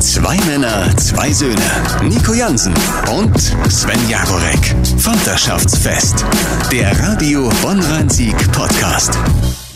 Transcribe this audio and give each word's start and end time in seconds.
Zwei 0.00 0.38
Männer, 0.46 0.96
zwei 0.96 1.30
Söhne. 1.30 1.60
Nico 2.02 2.32
Jansen 2.32 2.72
und 3.12 3.38
Sven 3.70 4.00
Jagorek. 4.08 4.74
Vaterschaftsfest. 4.96 6.24
Der 6.72 6.98
Radio 7.00 7.50
Bonn-Rhein-Sieg 7.60 8.34
Podcast. 8.50 9.18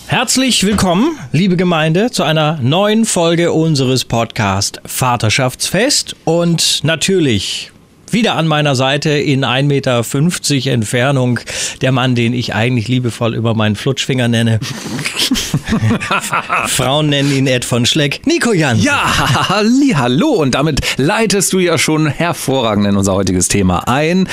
Herzlich 0.06 0.64
willkommen, 0.64 1.18
liebe 1.32 1.58
Gemeinde, 1.58 2.10
zu 2.10 2.22
einer 2.22 2.58
neuen 2.62 3.04
Folge 3.04 3.52
unseres 3.52 4.06
Podcast 4.06 4.80
Vaterschaftsfest. 4.86 6.16
Und 6.24 6.82
natürlich 6.84 7.70
wieder 8.14 8.36
an 8.36 8.46
meiner 8.46 8.76
Seite 8.76 9.10
in 9.10 9.44
1,50 9.44 9.62
Meter 9.64 10.72
Entfernung 10.72 11.40
der 11.82 11.92
Mann, 11.92 12.14
den 12.14 12.32
ich 12.32 12.54
eigentlich 12.54 12.88
liebevoll 12.88 13.34
über 13.34 13.54
meinen 13.54 13.76
Flutschfinger 13.76 14.28
nenne. 14.28 14.60
Frauen 16.68 17.08
nennen 17.08 17.32
ihn 17.32 17.46
Ed 17.46 17.64
von 17.64 17.84
Schleck. 17.84 18.26
Nico 18.26 18.52
Jan. 18.52 18.80
Ja, 18.80 19.48
halli, 19.50 19.94
hallo. 19.96 20.28
Und 20.28 20.54
damit 20.54 20.80
leitest 20.96 21.52
du 21.52 21.58
ja 21.58 21.76
schon 21.76 22.06
hervorragend 22.06 22.86
in 22.86 22.96
unser 22.96 23.14
heutiges 23.14 23.48
Thema 23.48 23.88
ein. 23.88 24.28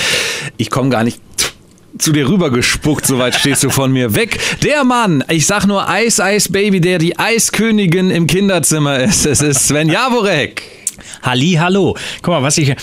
Ich 0.57 0.69
komme 0.69 0.89
gar 0.89 1.03
nicht 1.03 1.19
zu 1.97 2.11
dir 2.11 2.29
rübergespuckt, 2.29 3.05
soweit 3.05 3.35
stehst 3.35 3.63
du 3.63 3.69
von 3.69 3.91
mir 3.91 4.15
weg. 4.15 4.39
Der 4.63 4.83
Mann, 4.83 5.23
ich 5.27 5.45
sag 5.45 5.65
nur 5.65 5.89
Eis, 5.89 6.19
Eis, 6.19 6.51
Baby, 6.51 6.81
der 6.81 6.99
die 6.99 7.17
Eiskönigin 7.17 8.11
im 8.11 8.27
Kinderzimmer 8.27 8.99
ist. 8.99 9.25
Es 9.25 9.41
ist 9.41 9.67
Sven 9.67 9.89
Jaworek. 9.89 10.61
Halli, 11.23 11.57
hallo. 11.59 11.97
Guck 12.21 12.33
mal, 12.33 12.43
was 12.43 12.57
ich. 12.57 12.75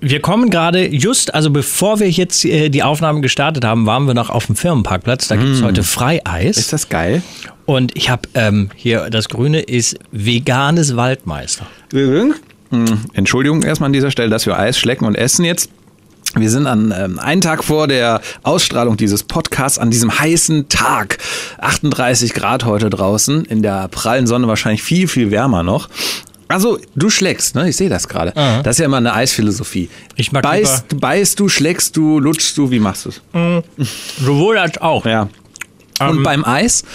Wir 0.00 0.20
kommen 0.20 0.48
gerade 0.48 0.86
just, 0.86 1.34
also 1.34 1.50
bevor 1.50 1.98
wir 1.98 2.08
jetzt 2.08 2.44
äh, 2.44 2.68
die 2.68 2.84
Aufnahmen 2.84 3.20
gestartet 3.20 3.64
haben, 3.64 3.84
waren 3.86 4.06
wir 4.06 4.14
noch 4.14 4.30
auf 4.30 4.46
dem 4.46 4.54
Firmenparkplatz. 4.54 5.26
Da 5.26 5.36
gibt 5.36 5.50
es 5.50 5.62
heute 5.62 5.82
Freieis. 5.82 6.56
Ist 6.56 6.72
das 6.72 6.88
geil? 6.88 7.22
Und 7.66 7.96
ich 7.96 8.08
habe 8.08 8.22
ähm, 8.34 8.70
hier, 8.76 9.10
das 9.10 9.28
Grüne 9.28 9.60
ist 9.60 9.98
veganes 10.12 10.96
Waldmeister. 10.96 11.66
Hm, 12.70 13.00
Entschuldigung 13.14 13.62
erstmal 13.62 13.88
an 13.88 13.92
dieser 13.92 14.10
Stelle, 14.10 14.30
dass 14.30 14.46
wir 14.46 14.58
Eis 14.58 14.78
schlecken 14.78 15.04
und 15.04 15.16
essen 15.16 15.44
jetzt. 15.44 15.70
Wir 16.34 16.50
sind 16.50 16.66
an 16.66 16.94
ähm, 16.96 17.18
einen 17.18 17.40
Tag 17.40 17.64
vor 17.64 17.88
der 17.88 18.20
Ausstrahlung 18.42 18.96
dieses 18.96 19.24
Podcasts 19.24 19.78
an 19.78 19.90
diesem 19.90 20.18
heißen 20.18 20.68
Tag. 20.68 21.18
38 21.58 22.34
Grad 22.34 22.64
heute 22.64 22.90
draußen, 22.90 23.46
in 23.46 23.62
der 23.62 23.88
prallen 23.88 24.26
Sonne 24.26 24.46
wahrscheinlich 24.46 24.82
viel, 24.82 25.08
viel 25.08 25.30
wärmer 25.30 25.62
noch. 25.62 25.88
Also, 26.48 26.78
du 26.96 27.10
schlägst, 27.10 27.54
ne? 27.54 27.68
Ich 27.68 27.76
sehe 27.76 27.88
das 27.88 28.08
gerade. 28.08 28.32
Das 28.62 28.76
ist 28.76 28.78
ja 28.78 28.86
immer 28.86 28.96
eine 28.96 29.12
Eisphilosophie. 29.12 29.90
Ich 30.16 30.32
mag 30.32 30.42
beißt, 30.42 30.98
beißt 30.98 31.38
du, 31.38 31.48
schlägst 31.48 31.96
du, 31.96 32.18
lutschst 32.18 32.56
du, 32.56 32.70
wie 32.70 32.80
machst 32.80 33.04
du 33.04 33.10
es? 33.10 33.20
Sowohl 34.20 34.58
als 34.58 34.78
auch. 34.78 35.04
Ja. 35.04 35.28
Ähm. 36.00 36.08
Und 36.08 36.22
beim 36.22 36.44
Eis? 36.44 36.84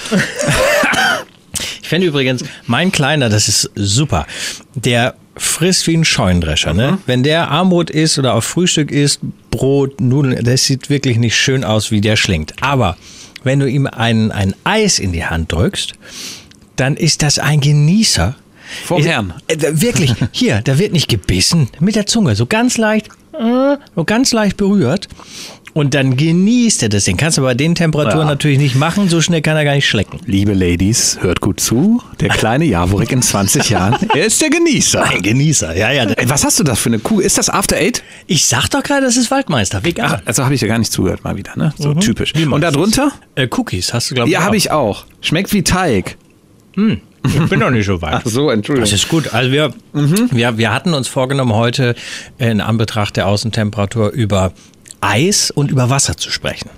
Ich 1.82 1.90
finde 1.90 2.08
übrigens, 2.08 2.44
mein 2.66 2.92
Kleiner, 2.92 3.30
das 3.30 3.48
ist 3.48 3.70
super. 3.76 4.26
Der 4.74 5.16
frisst 5.36 5.86
wie 5.86 5.96
ein 5.96 6.06
Scheunendrescher. 6.06 6.74
Ne? 6.74 6.98
Wenn 7.06 7.24
der 7.24 7.52
Armbrot 7.52 7.90
isst 7.90 8.18
oder 8.18 8.34
auf 8.34 8.46
Frühstück 8.46 8.90
isst, 8.90 9.20
Brot, 9.52 10.02
Nudeln, 10.02 10.44
das 10.44 10.66
sieht 10.66 10.90
wirklich 10.90 11.18
nicht 11.18 11.36
schön 11.36 11.64
aus, 11.64 11.92
wie 11.92 12.02
der 12.02 12.16
schlingt. 12.16 12.54
Aber 12.62 12.98
wenn 13.44 13.60
du 13.60 13.70
ihm 13.70 13.86
ein, 13.86 14.32
ein 14.32 14.56
Eis 14.64 14.98
in 14.98 15.12
die 15.12 15.26
Hand 15.26 15.52
drückst, 15.52 15.94
dann 16.78 16.96
ist 16.96 17.22
das 17.22 17.38
ein 17.38 17.60
Genießer. 17.60 18.36
Vom 18.86 19.00
Ich- 19.02 19.08
Herrn. 19.08 19.34
Äh, 19.48 19.58
da- 19.58 19.82
wirklich, 19.82 20.14
hier, 20.32 20.62
da 20.64 20.78
wird 20.80 20.94
nicht 20.94 21.08
gebissen, 21.10 21.70
mit 21.80 21.96
der 21.96 22.06
Zunge, 22.06 22.36
so 22.36 22.46
ganz 22.46 22.78
leicht, 22.78 23.08
äh, 23.34 23.78
so 23.96 24.04
ganz 24.04 24.32
leicht 24.34 24.58
berührt. 24.58 25.08
Und 25.76 25.96
dann 25.96 26.16
genießt 26.18 26.84
er 26.84 26.90
das. 26.90 27.06
Den 27.06 27.18
kannst 27.18 27.40
du 27.40 27.42
bei 27.42 27.56
den 27.56 27.74
Temperaturen 27.74 28.20
Ja. 28.28 28.34
natürlich 28.34 28.60
nicht 28.60 28.76
machen, 28.76 29.10
so 29.10 29.22
schnell 29.22 29.42
kann 29.42 29.58
er 29.58 29.64
gar 29.66 29.74
nicht 29.74 29.88
schlecken. 29.90 30.20
Liebe 30.28 30.54
Ladies, 30.54 31.18
hört 31.22 31.42
gut 31.42 31.60
zu. 31.60 32.00
Der 32.20 32.30
kleine 32.30 32.66
Jaworik 32.66 33.12
in 33.12 33.24
20 33.24 33.70
Jahren, 33.72 33.96
er 34.16 34.26
ist 34.28 34.40
der 34.40 34.52
Genießer. 34.52 35.04
Ein 35.04 35.24
Genießer, 35.24 35.76
ja, 35.76 35.90
ja. 35.92 36.04
Ey, 36.04 36.30
was 36.30 36.44
hast 36.46 36.60
du 36.60 36.64
das 36.64 36.78
für 36.80 36.90
eine 36.90 37.00
Kuh? 37.00 37.22
Ist 37.22 37.40
das 37.40 37.50
After 37.50 37.76
Eight? 37.78 38.04
Ich 38.28 38.46
sag 38.46 38.68
doch 38.70 38.84
gerade, 38.84 39.02
das 39.08 39.18
ist 39.18 39.32
Waldmeister, 39.32 39.84
vegan. 39.84 40.12
Ach, 40.18 40.22
also 40.26 40.44
habe 40.44 40.54
ich 40.54 40.62
ja 40.62 40.68
gar 40.68 40.78
nicht 40.78 40.92
zugehört 40.92 41.24
mal 41.24 41.38
wieder, 41.38 41.54
ne? 41.56 41.74
So 41.80 41.96
typisch. 41.96 42.34
Wie 42.36 42.46
Und 42.46 42.62
darunter? 42.62 43.12
Äh, 43.34 43.48
Cookies 43.50 43.96
hast 43.96 44.12
du, 44.12 44.14
glaube 44.14 44.30
ich. 44.30 44.34
Ja, 44.34 44.44
habe 44.44 44.56
ich 44.58 44.70
auch. 44.70 45.06
Schmeckt 45.22 45.54
wie 45.54 45.64
Teig. 45.64 46.18
Ich 47.26 47.50
bin 47.50 47.60
noch 47.60 47.72
nicht 47.72 47.86
so 47.86 48.02
weit. 48.02 48.16
Ach 48.16 48.22
so, 48.26 48.50
Entschuldigung. 48.50 48.90
Das 48.90 48.94
ist 48.94 49.10
gut. 49.10 49.34
Also 49.34 49.52
wir, 49.52 49.74
wir, 49.94 50.58
wir 50.58 50.74
hatten 50.74 50.94
uns 50.94 51.08
vorgenommen, 51.08 51.54
heute 51.54 51.96
in 52.38 52.62
Anbetracht 52.62 53.16
der 53.16 53.28
Außentemperatur 53.28 54.12
über 54.12 54.52
Eis 55.02 55.52
und 55.52 55.72
über 55.72 55.90
Wasser 55.90 56.18
zu 56.18 56.32
sprechen. 56.32 56.70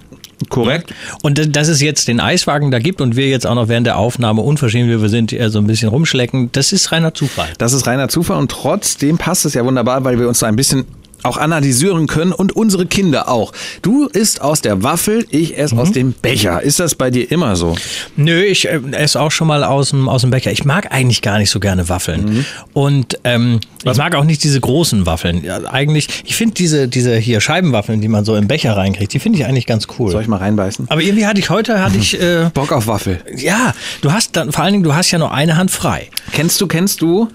Korrekt. 0.49 0.93
Und 1.21 1.55
dass 1.55 1.67
es 1.67 1.81
jetzt 1.81 2.07
den 2.07 2.19
Eiswagen 2.19 2.69
da 2.69 2.79
gibt 2.79 3.01
und 3.01 3.15
wir 3.15 3.29
jetzt 3.29 3.47
auch 3.47 3.55
noch 3.55 3.67
während 3.67 3.87
der 3.87 3.97
Aufnahme 3.97 4.41
unverschämt, 4.41 4.89
wie 4.89 5.01
wir 5.01 5.09
sind, 5.09 5.31
eher 5.31 5.49
so 5.49 5.59
ein 5.59 5.67
bisschen 5.67 5.89
rumschlecken, 5.89 6.51
das 6.51 6.73
ist 6.73 6.91
reiner 6.91 7.13
Zufall. 7.13 7.49
Das 7.57 7.73
ist 7.73 7.87
reiner 7.87 8.09
Zufall 8.09 8.37
und 8.37 8.51
trotzdem 8.51 9.17
passt 9.17 9.45
es 9.45 9.53
ja 9.53 9.65
wunderbar, 9.65 10.03
weil 10.03 10.19
wir 10.19 10.27
uns 10.27 10.39
so 10.39 10.45
ein 10.45 10.55
bisschen 10.55 10.85
auch 11.25 11.37
analysieren 11.37 12.07
können 12.07 12.31
und 12.31 12.55
unsere 12.55 12.85
Kinder 12.85 13.29
auch. 13.29 13.51
Du 13.81 14.05
isst 14.07 14.41
aus 14.41 14.61
der 14.61 14.83
Waffel, 14.83 15.25
ich 15.29 15.57
esse 15.57 15.75
aus 15.77 15.91
dem 15.91 16.13
Becher. 16.13 16.61
Ist 16.61 16.79
das 16.79 16.95
bei 16.95 17.09
dir 17.09 17.29
immer 17.31 17.55
so? 17.55 17.75
Nö, 18.15 18.43
ich 18.43 18.67
äh, 18.67 18.79
esse 18.91 19.19
auch 19.19 19.31
schon 19.31 19.47
mal 19.47 19.63
aus 19.63 19.89
dem, 19.89 20.07
aus 20.07 20.21
dem 20.21 20.31
Becher. 20.31 20.51
Ich 20.51 20.65
mag 20.65 20.91
eigentlich 20.91 21.21
gar 21.21 21.37
nicht 21.37 21.49
so 21.49 21.59
gerne 21.59 21.89
Waffeln. 21.89 22.45
Und 22.73 23.19
ähm, 23.23 23.59
ich 23.83 23.97
mag 23.97 24.15
auch 24.15 24.23
nicht 24.23 24.43
diese 24.43 24.59
großen 24.59 25.05
Waffeln. 25.05 25.43
Ja, 25.43 25.59
eigentlich, 25.71 26.07
ich 26.25 26.35
finde 26.35 26.55
diese, 26.55 26.87
diese 26.87 27.15
hier 27.17 27.41
Scheibenwaffeln, 27.41 28.01
die 28.01 28.07
man 28.07 28.25
so 28.25 28.35
im 28.35 28.47
Becher 28.47 28.75
reinkriegt, 28.75 29.13
die 29.13 29.19
finde 29.19 29.39
ich 29.39 29.45
eigentlich 29.45 29.65
ganz 29.65 29.87
cool. 29.99 30.11
Soll 30.11 30.21
ich 30.21 30.27
mal 30.27 30.37
reinbeißen? 30.37 30.87
Aber 30.89 31.01
irgendwie 31.01 31.25
hatte 31.25 31.39
ich 31.39 31.49
heute, 31.49 31.83
hatte 31.83 31.97
ich, 31.97 32.19
äh, 32.19 32.49
Bock 32.53 32.71
auf 32.71 32.87
Waffel. 32.87 33.19
ja, 33.35 33.73
du 34.01 34.11
hast 34.11 34.35
dann, 34.35 34.51
vor 34.51 34.63
allen 34.63 34.73
Dingen, 34.73 34.83
du 34.83 34.95
hast 34.95 35.11
ja 35.11 35.19
nur 35.19 35.33
eine 35.33 35.57
Hand 35.57 35.71
frei. 35.71 36.09
Kennst 36.31 36.59
du, 36.61 36.67
kennst 36.67 37.01
du 37.01 37.29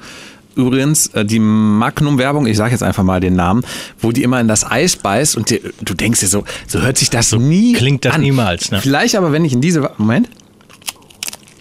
übrigens 0.61 1.09
äh, 1.09 1.25
die 1.25 1.39
Magnum-Werbung, 1.39 2.47
ich 2.47 2.57
sage 2.57 2.73
jetzt 2.73 2.83
einfach 2.83 3.03
mal 3.03 3.21
den 3.21 3.35
Namen, 3.35 3.63
wo 3.99 4.13
die 4.13 4.23
immer 4.23 4.41
in 4.41 4.49
das 4.49 4.69
Eis 4.69 4.97
beißt 4.97 5.37
und 5.37 5.51
dir, 5.51 5.61
du 5.83 5.95
denkst 5.95 6.21
dir 6.21 6.29
so, 6.29 6.45
so 6.67 6.81
hört 6.81 6.99
sich 6.99 7.11
das 7.11 7.33
nie 7.33 7.73
klingt 7.73 8.05
das 8.05 8.15
an. 8.15 8.21
niemals, 8.21 8.71
ne? 8.71 8.81
Vielleicht 8.81 9.17
aber, 9.17 9.33
wenn 9.33 9.45
ich 9.45 9.53
in 9.53 9.61
diese... 9.61 9.91
Moment. 9.99 10.29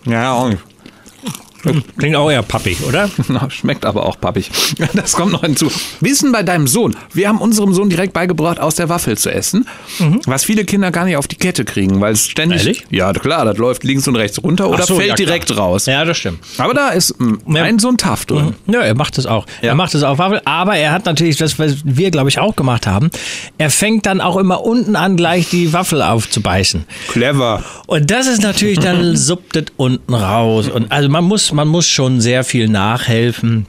Ja, 0.05 0.33
auch 0.33 0.49
nicht. 0.49 0.61
Klingt 1.97 2.15
auch 2.15 2.29
eher 2.31 2.41
pappig, 2.43 2.77
oder? 2.87 3.09
Na, 3.27 3.49
Schmeckt 3.49 3.85
aber 3.85 4.05
auch 4.05 4.19
pappig. 4.19 4.49
Das 4.93 5.13
kommt 5.13 5.31
noch 5.31 5.41
hinzu. 5.41 5.71
Denn 6.01 6.31
bei 6.31 6.43
deinem 6.43 6.67
Sohn? 6.67 6.95
Wir 7.13 7.29
haben 7.29 7.39
unserem 7.39 7.73
Sohn 7.73 7.89
direkt 7.89 8.13
beigebracht, 8.13 8.59
aus 8.59 8.75
der 8.75 8.89
Waffel 8.89 9.17
zu 9.17 9.31
essen, 9.31 9.65
was 10.25 10.43
viele 10.43 10.65
Kinder 10.65 10.91
gar 10.91 11.05
nicht 11.05 11.17
auf 11.17 11.27
die 11.27 11.35
Kette 11.35 11.65
kriegen, 11.65 12.01
weil 12.01 12.13
es 12.13 12.27
ständig. 12.27 12.59
Ehrlich? 12.61 12.85
Ja, 12.89 13.13
klar, 13.13 13.45
das 13.45 13.57
läuft 13.57 13.83
links 13.83 14.07
und 14.07 14.15
rechts 14.15 14.41
runter 14.41 14.69
oder 14.69 14.85
so, 14.85 14.95
fällt 14.95 15.09
ja, 15.09 15.15
klar. 15.15 15.25
direkt 15.25 15.57
raus. 15.57 15.85
Ja, 15.85 16.05
das 16.05 16.17
stimmt. 16.17 16.39
Aber 16.57 16.73
da 16.73 16.89
ist 16.89 17.19
mm, 17.19 17.55
Ja. 17.55 17.63
ein 17.63 17.79
Sohn 17.79 17.97
Taft 17.97 18.31
drin. 18.31 18.55
Ja, 18.67 18.81
er 18.81 18.95
macht 18.95 19.17
es 19.17 19.25
auch. 19.25 19.45
Ja. 19.61 19.69
Er 19.69 19.75
macht 19.75 19.95
es 19.95 20.03
auf 20.03 20.17
Waffel, 20.17 20.41
aber 20.45 20.75
er 20.75 20.91
hat 20.91 21.05
natürlich 21.05 21.37
das, 21.37 21.57
was 21.59 21.77
wir, 21.83 22.11
glaube 22.11 22.29
ich, 22.29 22.39
auch 22.39 22.55
gemacht 22.55 22.87
haben. 22.87 23.09
Er 23.57 23.69
fängt 23.69 24.05
dann 24.05 24.21
auch 24.21 24.37
immer 24.37 24.63
unten 24.63 24.95
an, 24.95 25.15
gleich 25.17 25.49
die 25.49 25.73
Waffel 25.73 26.01
aufzubeißen. 26.01 26.85
Clever. 27.09 27.63
Und 27.87 28.11
das 28.11 28.27
ist 28.27 28.41
natürlich 28.41 28.79
dann 28.79 29.15
supptet 29.15 29.71
unten 29.77 30.13
raus. 30.13 30.67
Und 30.67 30.91
also 30.91 31.09
man 31.09 31.23
muss, 31.23 31.48
man 31.53 31.67
muss 31.67 31.87
schon 31.87 32.21
sehr 32.21 32.43
viel 32.43 32.67
nachhelfen. 32.67 33.65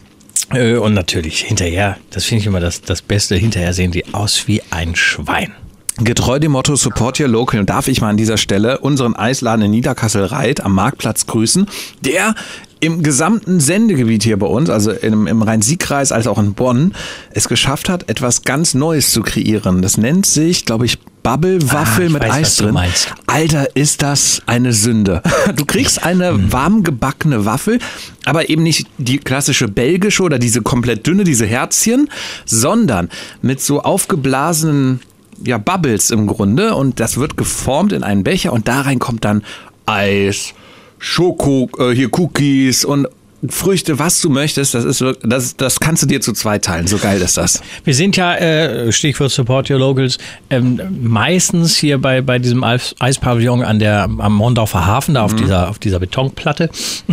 Äh, 0.52 0.76
Und 0.76 0.94
natürlich 0.94 1.40
hinterher, 1.40 1.96
das 2.10 2.24
finde 2.24 2.40
ich 2.40 2.46
immer 2.46 2.60
das, 2.60 2.82
das 2.82 3.02
Beste, 3.02 3.36
hinterher 3.36 3.72
sehen 3.72 3.92
die 3.92 4.12
aus 4.14 4.46
wie 4.48 4.62
ein 4.70 4.96
Schwein. 4.96 5.52
Getreu 5.98 6.38
dem 6.38 6.52
Motto 6.52 6.76
Support 6.76 7.20
Your 7.20 7.28
Local 7.28 7.64
darf 7.66 7.86
ich 7.86 8.00
mal 8.00 8.08
an 8.08 8.16
dieser 8.16 8.38
Stelle 8.38 8.78
unseren 8.78 9.14
Eisladen 9.14 9.66
in 9.66 9.70
Niederkassel-Reit 9.72 10.60
am 10.60 10.74
Marktplatz 10.74 11.26
grüßen, 11.26 11.66
der 12.00 12.34
im 12.80 13.02
gesamten 13.02 13.60
Sendegebiet 13.60 14.22
hier 14.22 14.38
bei 14.38 14.46
uns, 14.46 14.70
also 14.70 14.90
im, 14.90 15.26
im 15.26 15.42
Rhein-Sieg-Kreis 15.42 16.12
als 16.12 16.26
auch 16.26 16.38
in 16.38 16.54
Bonn, 16.54 16.94
es 17.30 17.48
geschafft 17.48 17.88
hat, 17.88 18.08
etwas 18.08 18.42
ganz 18.42 18.74
Neues 18.74 19.12
zu 19.12 19.22
kreieren. 19.22 19.82
Das 19.82 19.98
nennt 19.98 20.26
sich, 20.26 20.64
glaube 20.64 20.86
ich, 20.86 20.98
Bubble-Waffel 21.22 22.06
Ah, 22.06 22.10
mit 22.10 22.22
weiß, 22.22 22.32
Eis 22.32 22.56
drin. 22.56 22.78
Alter, 23.26 23.76
ist 23.76 24.02
das 24.02 24.42
eine 24.46 24.72
Sünde. 24.72 25.22
Du 25.56 25.64
kriegst 25.64 26.02
eine 26.04 26.52
warm 26.52 26.84
gebackene 26.84 27.44
Waffel, 27.44 27.80
aber 28.24 28.48
eben 28.48 28.62
nicht 28.62 28.86
die 28.98 29.18
klassische 29.18 29.68
belgische 29.68 30.22
oder 30.22 30.38
diese 30.38 30.62
komplett 30.62 31.06
dünne, 31.06 31.24
diese 31.24 31.44
Herzchen, 31.44 32.08
sondern 32.46 33.10
mit 33.42 33.60
so 33.60 33.82
aufgeblasenen 33.82 35.00
ja, 35.44 35.58
Bubbles 35.58 36.10
im 36.10 36.26
Grunde 36.26 36.74
und 36.74 37.00
das 37.00 37.16
wird 37.16 37.36
geformt 37.36 37.92
in 37.92 38.02
einen 38.02 38.24
Becher 38.24 38.52
und 38.52 38.68
da 38.68 38.82
rein 38.82 38.98
kommt 38.98 39.24
dann 39.24 39.42
Eis, 39.86 40.54
Schoko, 41.00 41.68
äh, 41.78 41.90
hier 41.94 42.08
Cookies 42.12 42.84
und 42.84 43.08
Früchte, 43.48 43.98
was 43.98 44.20
du 44.20 44.28
möchtest, 44.28 44.74
das 44.74 44.84
ist 44.84 45.02
das, 45.22 45.56
das 45.56 45.80
kannst 45.80 46.02
du 46.02 46.06
dir 46.06 46.20
zu 46.20 46.34
zweit 46.34 46.62
teilen. 46.66 46.86
So 46.86 46.98
geil 46.98 47.22
ist 47.22 47.38
das. 47.38 47.62
Wir 47.84 47.94
sind 47.94 48.14
ja, 48.18 48.34
äh, 48.36 48.92
Stichwort 48.92 49.30
Support 49.30 49.70
Your 49.70 49.78
Locals, 49.78 50.18
ähm, 50.50 50.78
meistens 51.00 51.74
hier 51.78 51.96
bei, 51.96 52.20
bei 52.20 52.38
diesem 52.38 52.62
Eis- 52.62 52.94
Eispavillon 52.98 53.62
an 53.62 53.78
der, 53.78 54.02
am 54.02 54.34
Mondorfer 54.34 54.84
Hafen, 54.84 55.14
da 55.14 55.22
auf, 55.22 55.34
dieser, 55.34 55.70
auf 55.70 55.78
dieser 55.78 55.98
Betonplatte. 55.98 56.68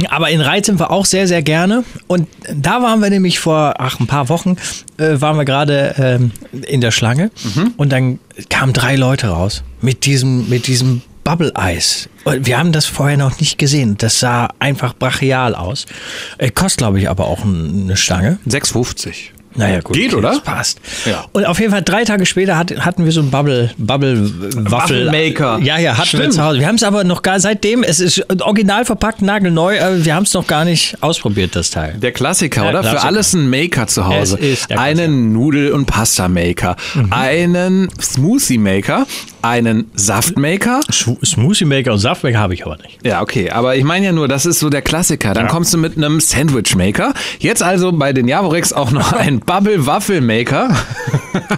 Aber 0.09 0.29
in 0.29 0.41
Reit 0.41 0.65
sind 0.65 0.81
wir 0.81 0.91
auch 0.91 1.05
sehr, 1.05 1.29
sehr 1.29 1.41
gerne. 1.43 1.85
Und 2.07 2.27
da 2.53 2.81
waren 2.83 3.01
wir 3.01 3.09
nämlich 3.09 3.39
vor 3.39 3.75
ach, 3.77 4.01
ein 4.01 4.07
paar 4.07 4.27
Wochen, 4.27 4.57
äh, 4.97 5.21
waren 5.21 5.37
wir 5.37 5.45
gerade 5.45 5.95
ähm, 5.97 6.31
in 6.67 6.81
der 6.81 6.91
Schlange. 6.91 7.31
Und 7.77 7.93
dann 7.93 8.19
kamen 8.49 8.73
drei 8.73 8.97
Leute 8.97 9.27
raus 9.27 9.63
mit 9.81 10.05
diesem, 10.05 10.49
mit 10.49 10.67
diesem 10.67 11.03
Bubble-Eis. 11.27 12.07
Und 12.23 12.45
Wir 12.45 12.57
haben 12.57 12.71
das 12.71 12.85
vorher 12.85 13.17
noch 13.17 13.37
nicht 13.41 13.57
gesehen. 13.57 13.97
Das 13.97 14.21
sah 14.21 14.47
einfach 14.59 14.95
brachial 14.95 15.55
aus. 15.55 15.85
Äh, 16.37 16.51
kostet, 16.51 16.77
glaube 16.77 17.01
ich, 17.01 17.09
aber 17.09 17.25
auch 17.25 17.43
eine 17.43 17.97
Stange. 17.97 18.39
6,50. 18.47 19.31
Naja, 19.57 19.81
gut. 19.81 19.95
Geht, 19.95 20.13
oder? 20.13 20.29
Das 20.29 20.41
passt. 20.41 20.79
Ja. 21.05 21.25
Und 21.33 21.45
auf 21.45 21.59
jeden 21.59 21.71
Fall 21.71 21.81
drei 21.81 22.03
Tage 22.03 22.25
später 22.25 22.57
hat, 22.57 22.71
hatten 22.79 23.05
wir 23.05 23.11
so 23.11 23.21
einen 23.21 23.31
Bubble, 23.31 23.71
Bubble 23.77 24.31
Waffel. 24.69 25.07
Waffelmaker. 25.07 25.59
Ja, 25.61 25.77
ja, 25.77 25.93
hatten 25.97 26.11
wir 26.13 26.19
Stimmt. 26.19 26.33
zu 26.33 26.43
Hause. 26.43 26.59
Wir 26.59 26.67
haben 26.67 26.75
es 26.75 26.83
aber 26.83 27.03
noch 27.03 27.21
gar 27.21 27.39
seitdem, 27.39 27.83
es 27.83 27.99
ist 27.99 28.23
original 28.41 28.85
verpackt, 28.85 29.21
nagelneu, 29.21 29.81
aber 29.81 30.05
wir 30.05 30.15
haben 30.15 30.23
es 30.23 30.33
noch 30.33 30.47
gar 30.47 30.65
nicht 30.65 30.95
ausprobiert, 31.01 31.55
das 31.55 31.69
Teil. 31.69 31.95
Der 32.01 32.11
Klassiker, 32.11 32.61
Der 32.61 32.69
oder? 32.69 32.79
Klassiker. 32.81 33.01
Für 33.01 33.07
alles 33.07 33.33
ein 33.33 33.49
Maker 33.49 33.87
zu 33.87 34.05
Hause. 34.07 34.39
Einen 34.75 35.33
Nudel- 35.33 35.71
und 35.71 35.85
Pasta-Maker, 35.85 36.75
einen 37.09 37.89
Smoothie-Maker, 37.99 39.05
einen 39.41 39.89
Saftmaker. 39.95 40.81
Schw- 40.91 41.23
Smoothie 41.25 41.65
Maker 41.65 41.93
und 41.93 41.99
Saftmaker 41.99 42.39
habe 42.39 42.53
ich 42.53 42.65
aber 42.65 42.77
nicht. 42.77 42.99
Ja, 43.05 43.21
okay, 43.21 43.49
aber 43.51 43.75
ich 43.75 43.83
meine 43.83 44.05
ja 44.07 44.11
nur, 44.11 44.27
das 44.27 44.45
ist 44.45 44.59
so 44.59 44.69
der 44.69 44.81
Klassiker. 44.81 45.33
Dann 45.33 45.47
kommst 45.47 45.73
du 45.73 45.77
mit 45.77 45.95
einem 45.97 46.19
Sandwich-Maker. 46.19 47.13
Jetzt 47.39 47.63
also 47.63 47.91
bei 47.91 48.13
den 48.13 48.27
Javorex 48.27 48.73
auch 48.73 48.91
noch 48.91 49.13
ein 49.17 49.39
Bubble-Waffel-Maker. 49.47 50.69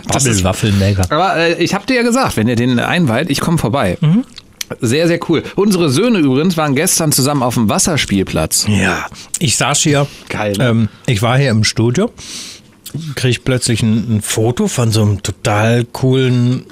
Das 0.08 0.26
ist- 0.26 0.44
Bubble 0.44 0.72
Waffelmaker. 0.74 1.06
Aber 1.12 1.36
äh, 1.38 1.64
ich 1.64 1.74
habe 1.74 1.86
dir 1.86 1.96
ja 1.98 2.02
gesagt, 2.04 2.36
wenn 2.38 2.48
ihr 2.48 2.56
den 2.56 2.80
einweiht, 2.80 3.30
ich 3.30 3.40
komme 3.40 3.58
vorbei. 3.58 3.98
Sehr, 4.82 5.08
sehr 5.08 5.20
cool. 5.30 5.42
Unsere 5.56 5.90
Söhne 5.90 6.20
übrigens 6.20 6.56
waren 6.58 6.76
gestern 6.76 7.12
zusammen 7.12 7.42
auf 7.44 7.54
dem 7.56 7.70
Wasserspielplatz. 7.70 8.66
Ja, 8.68 9.08
ich 9.40 9.56
saß 9.58 9.80
hier. 9.82 10.06
Geil, 10.30 10.54
ne? 10.58 10.68
Ähm, 10.70 10.90
ich 11.08 11.22
war 11.22 11.38
hier 11.40 11.50
im 11.50 11.64
Studio, 11.64 12.12
krieg 13.16 13.44
plötzlich 13.46 13.82
ein, 13.82 14.18
ein 14.18 14.22
Foto 14.22 14.68
von 14.68 14.92
so 14.92 15.02
einem 15.02 15.24
total 15.24 15.86
coolen 15.86 16.66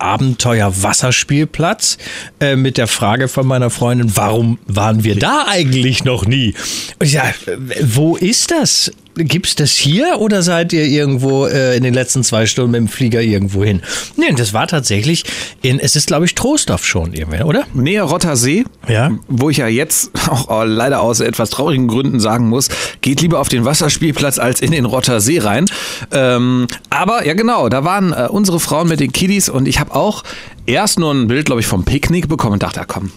Abenteuer-Wasserspielplatz 0.00 1.98
äh, 2.40 2.56
mit 2.56 2.78
der 2.78 2.86
Frage 2.88 3.28
von 3.28 3.46
meiner 3.46 3.70
Freundin, 3.70 4.16
warum 4.16 4.58
waren 4.66 5.04
wir 5.04 5.16
da 5.16 5.44
eigentlich 5.48 6.04
noch 6.04 6.26
nie? 6.26 6.54
Und 6.98 7.06
ich 7.06 7.12
sag, 7.12 7.34
äh, 7.46 7.56
wo 7.82 8.16
ist 8.16 8.50
das? 8.50 8.90
Gibt's 9.18 9.54
das 9.56 9.72
hier 9.72 10.16
oder 10.20 10.42
seid 10.42 10.72
ihr 10.72 10.84
irgendwo 10.84 11.46
äh, 11.46 11.76
in 11.76 11.82
den 11.82 11.92
letzten 11.94 12.22
zwei 12.24 12.46
Stunden 12.46 12.70
mit 12.72 12.78
dem 12.80 12.88
Flieger 12.88 13.20
irgendwo 13.20 13.64
hin? 13.64 13.82
Nee, 14.16 14.32
das 14.36 14.52
war 14.52 14.66
tatsächlich 14.66 15.24
in, 15.62 15.78
es 15.80 15.96
ist 15.96 16.06
glaube 16.06 16.24
ich 16.26 16.34
Trostorf 16.34 16.84
schon 16.84 17.12
irgendwie, 17.14 17.42
oder? 17.42 17.64
Nähe 17.74 18.02
Rottersee, 18.02 18.64
Ja. 18.88 19.10
wo 19.28 19.50
ich 19.50 19.58
ja 19.58 19.68
jetzt 19.68 20.10
auch 20.30 20.64
leider 20.64 21.00
aus 21.00 21.20
etwas 21.20 21.50
traurigen 21.50 21.88
Gründen 21.88 22.20
sagen 22.20 22.48
muss, 22.48 22.68
geht 23.00 23.20
lieber 23.20 23.40
auf 23.40 23.48
den 23.48 23.64
Wasserspielplatz 23.64 24.38
als 24.38 24.60
in 24.60 24.70
den 24.70 24.84
Rottersee 24.84 25.38
rein. 25.40 25.66
Ähm, 26.12 26.66
aber 26.90 27.26
ja 27.26 27.34
genau, 27.34 27.68
da 27.68 27.84
waren 27.84 28.12
äh, 28.12 28.28
unsere 28.30 28.60
Frauen 28.60 28.88
mit 28.88 29.00
den 29.00 29.12
Kiddies 29.12 29.48
und 29.48 29.66
ich 29.68 29.80
habe 29.80 29.94
auch 29.94 30.22
erst 30.68 30.98
nur 30.98 31.12
ein 31.12 31.26
Bild, 31.26 31.46
glaube 31.46 31.60
ich, 31.60 31.66
vom 31.66 31.84
Picknick 31.84 32.28
bekommen 32.28 32.54
und 32.54 32.62
dachte, 32.62 32.80
ah, 32.80 32.84
komm, 32.86 33.10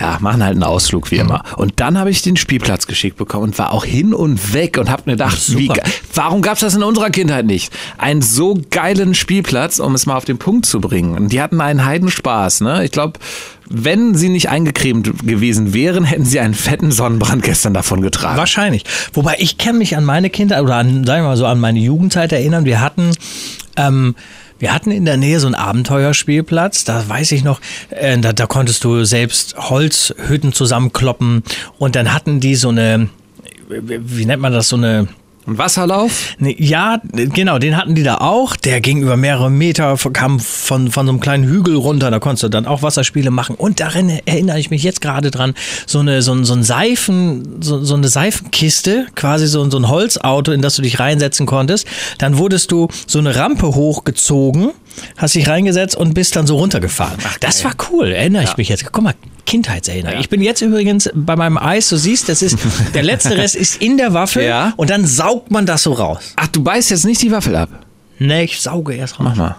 ja, 0.00 0.18
machen 0.20 0.42
halt 0.42 0.52
einen 0.54 0.64
Ausflug 0.64 1.10
wie 1.10 1.16
immer. 1.16 1.42
Und 1.56 1.74
dann 1.76 1.96
habe 1.96 2.10
ich 2.10 2.22
den 2.22 2.36
Spielplatz 2.36 2.86
geschickt 2.86 3.16
bekommen 3.16 3.44
und 3.44 3.58
war 3.58 3.72
auch 3.72 3.84
hin 3.84 4.12
und 4.12 4.52
weg 4.52 4.76
und 4.78 4.90
habe 4.90 5.02
mir 5.06 5.12
gedacht, 5.12 5.56
wie, 5.56 5.68
ge- 5.68 5.82
warum 6.14 6.42
gab 6.42 6.54
es 6.54 6.60
das 6.60 6.74
in 6.74 6.82
unserer 6.82 7.10
Kindheit 7.10 7.46
nicht? 7.46 7.72
Einen 7.96 8.20
so 8.22 8.58
geilen 8.70 9.14
Spielplatz, 9.14 9.78
um 9.78 9.94
es 9.94 10.06
mal 10.06 10.16
auf 10.16 10.24
den 10.24 10.38
Punkt 10.38 10.66
zu 10.66 10.80
bringen. 10.80 11.16
Und 11.16 11.32
die 11.32 11.40
hatten 11.40 11.60
einen 11.60 11.84
Heidenspaß. 11.84 12.62
Ne? 12.62 12.84
Ich 12.84 12.90
glaube, 12.90 13.18
wenn 13.70 14.14
sie 14.14 14.28
nicht 14.30 14.48
eingecremt 14.48 15.26
gewesen 15.26 15.74
wären, 15.74 16.04
hätten 16.04 16.24
sie 16.24 16.40
einen 16.40 16.54
fetten 16.54 16.90
Sonnenbrand 16.90 17.42
gestern 17.42 17.74
davon 17.74 18.00
getragen. 18.00 18.38
Wahrscheinlich. 18.38 18.84
Wobei 19.12 19.36
ich 19.38 19.58
kann 19.58 19.78
mich 19.78 19.96
an 19.96 20.04
meine 20.04 20.30
Kinder 20.30 20.62
oder 20.62 20.76
an, 20.76 21.04
sagen 21.04 21.22
wir 21.22 21.28
mal 21.28 21.36
so, 21.36 21.46
an 21.46 21.60
meine 21.60 21.78
Jugendzeit 21.78 22.32
erinnern. 22.32 22.64
Wir 22.64 22.80
hatten, 22.80 23.10
ähm, 23.76 24.14
wir 24.58 24.74
hatten 24.74 24.90
in 24.90 25.04
der 25.04 25.16
Nähe 25.16 25.40
so 25.40 25.46
einen 25.46 25.54
Abenteuerspielplatz. 25.54 26.84
Da 26.84 27.08
weiß 27.08 27.32
ich 27.32 27.44
noch, 27.44 27.60
äh, 27.90 28.18
da, 28.18 28.32
da 28.32 28.46
konntest 28.46 28.84
du 28.84 29.04
selbst 29.04 29.56
Holzhütten 29.56 30.52
zusammenkloppen 30.52 31.42
und 31.78 31.96
dann 31.96 32.12
hatten 32.12 32.40
die 32.40 32.54
so 32.54 32.70
eine, 32.70 33.08
wie 33.68 34.26
nennt 34.26 34.42
man 34.42 34.52
das, 34.52 34.68
so 34.68 34.76
eine, 34.76 35.08
Ein 35.48 35.56
Wasserlauf? 35.56 36.36
Nee, 36.38 36.56
Ja, 36.58 37.00
genau, 37.12 37.58
den 37.58 37.74
hatten 37.74 37.94
die 37.94 38.02
da 38.02 38.16
auch. 38.18 38.54
Der 38.54 38.82
ging 38.82 39.00
über 39.00 39.16
mehrere 39.16 39.50
Meter, 39.50 39.96
kam 40.12 40.40
von, 40.40 40.90
von 40.90 41.06
so 41.06 41.12
einem 41.12 41.20
kleinen 41.20 41.44
Hügel 41.44 41.74
runter. 41.76 42.10
Da 42.10 42.18
konntest 42.18 42.42
du 42.42 42.48
dann 42.50 42.66
auch 42.66 42.82
Wasserspiele 42.82 43.30
machen. 43.30 43.54
Und 43.56 43.80
darin 43.80 44.10
erinnere 44.26 44.60
ich 44.60 44.68
mich 44.68 44.82
jetzt 44.82 45.00
gerade 45.00 45.30
dran, 45.30 45.54
so 45.86 46.00
eine, 46.00 46.20
so 46.20 46.32
ein, 46.32 46.44
so 46.44 46.52
ein 46.52 46.62
Seifen, 46.62 47.62
so, 47.62 47.82
so 47.82 47.94
eine 47.94 48.08
Seifenkiste, 48.08 49.06
quasi 49.14 49.46
so, 49.46 49.68
so 49.70 49.78
ein 49.78 49.88
Holzauto, 49.88 50.52
in 50.52 50.60
das 50.60 50.76
du 50.76 50.82
dich 50.82 51.00
reinsetzen 51.00 51.46
konntest. 51.46 51.86
Dann 52.18 52.36
wurdest 52.36 52.70
du 52.70 52.88
so 53.06 53.18
eine 53.18 53.34
Rampe 53.34 53.74
hochgezogen, 53.74 54.72
hast 55.16 55.34
dich 55.34 55.48
reingesetzt 55.48 55.96
und 55.96 56.12
bist 56.12 56.36
dann 56.36 56.46
so 56.46 56.56
runtergefahren. 56.56 57.18
das 57.40 57.64
war 57.64 57.72
cool, 57.90 58.12
erinnere 58.12 58.44
ich 58.44 58.58
mich 58.58 58.68
jetzt. 58.68 58.84
Guck 58.92 59.02
mal, 59.02 59.14
Kindheitserinnerung. 59.48 60.20
Ich 60.20 60.28
bin 60.28 60.42
jetzt 60.42 60.60
übrigens 60.60 61.10
bei 61.14 61.34
meinem 61.36 61.56
Eis, 61.58 61.88
du 61.88 61.96
siehst, 61.96 62.28
das 62.28 62.42
ist, 62.42 62.58
der 62.94 63.02
letzte 63.02 63.36
Rest 63.36 63.56
ist 63.56 63.80
in 63.80 63.96
der 63.96 64.12
Waffel 64.12 64.44
Ja. 64.44 64.72
und 64.76 64.90
dann 64.90 65.06
saugt 65.06 65.50
man 65.50 65.64
das 65.66 65.82
so 65.84 65.92
raus. 65.94 66.34
Ach, 66.36 66.46
du 66.48 66.62
beißt 66.62 66.90
jetzt 66.90 67.04
nicht 67.06 67.22
die 67.22 67.30
Waffel 67.32 67.56
ab. 67.56 67.70
Nee, 68.18 68.44
ich 68.44 68.60
sauge 68.60 68.94
erst 68.94 69.14
raus. 69.18 69.24
Mach 69.30 69.36
mal. 69.36 69.56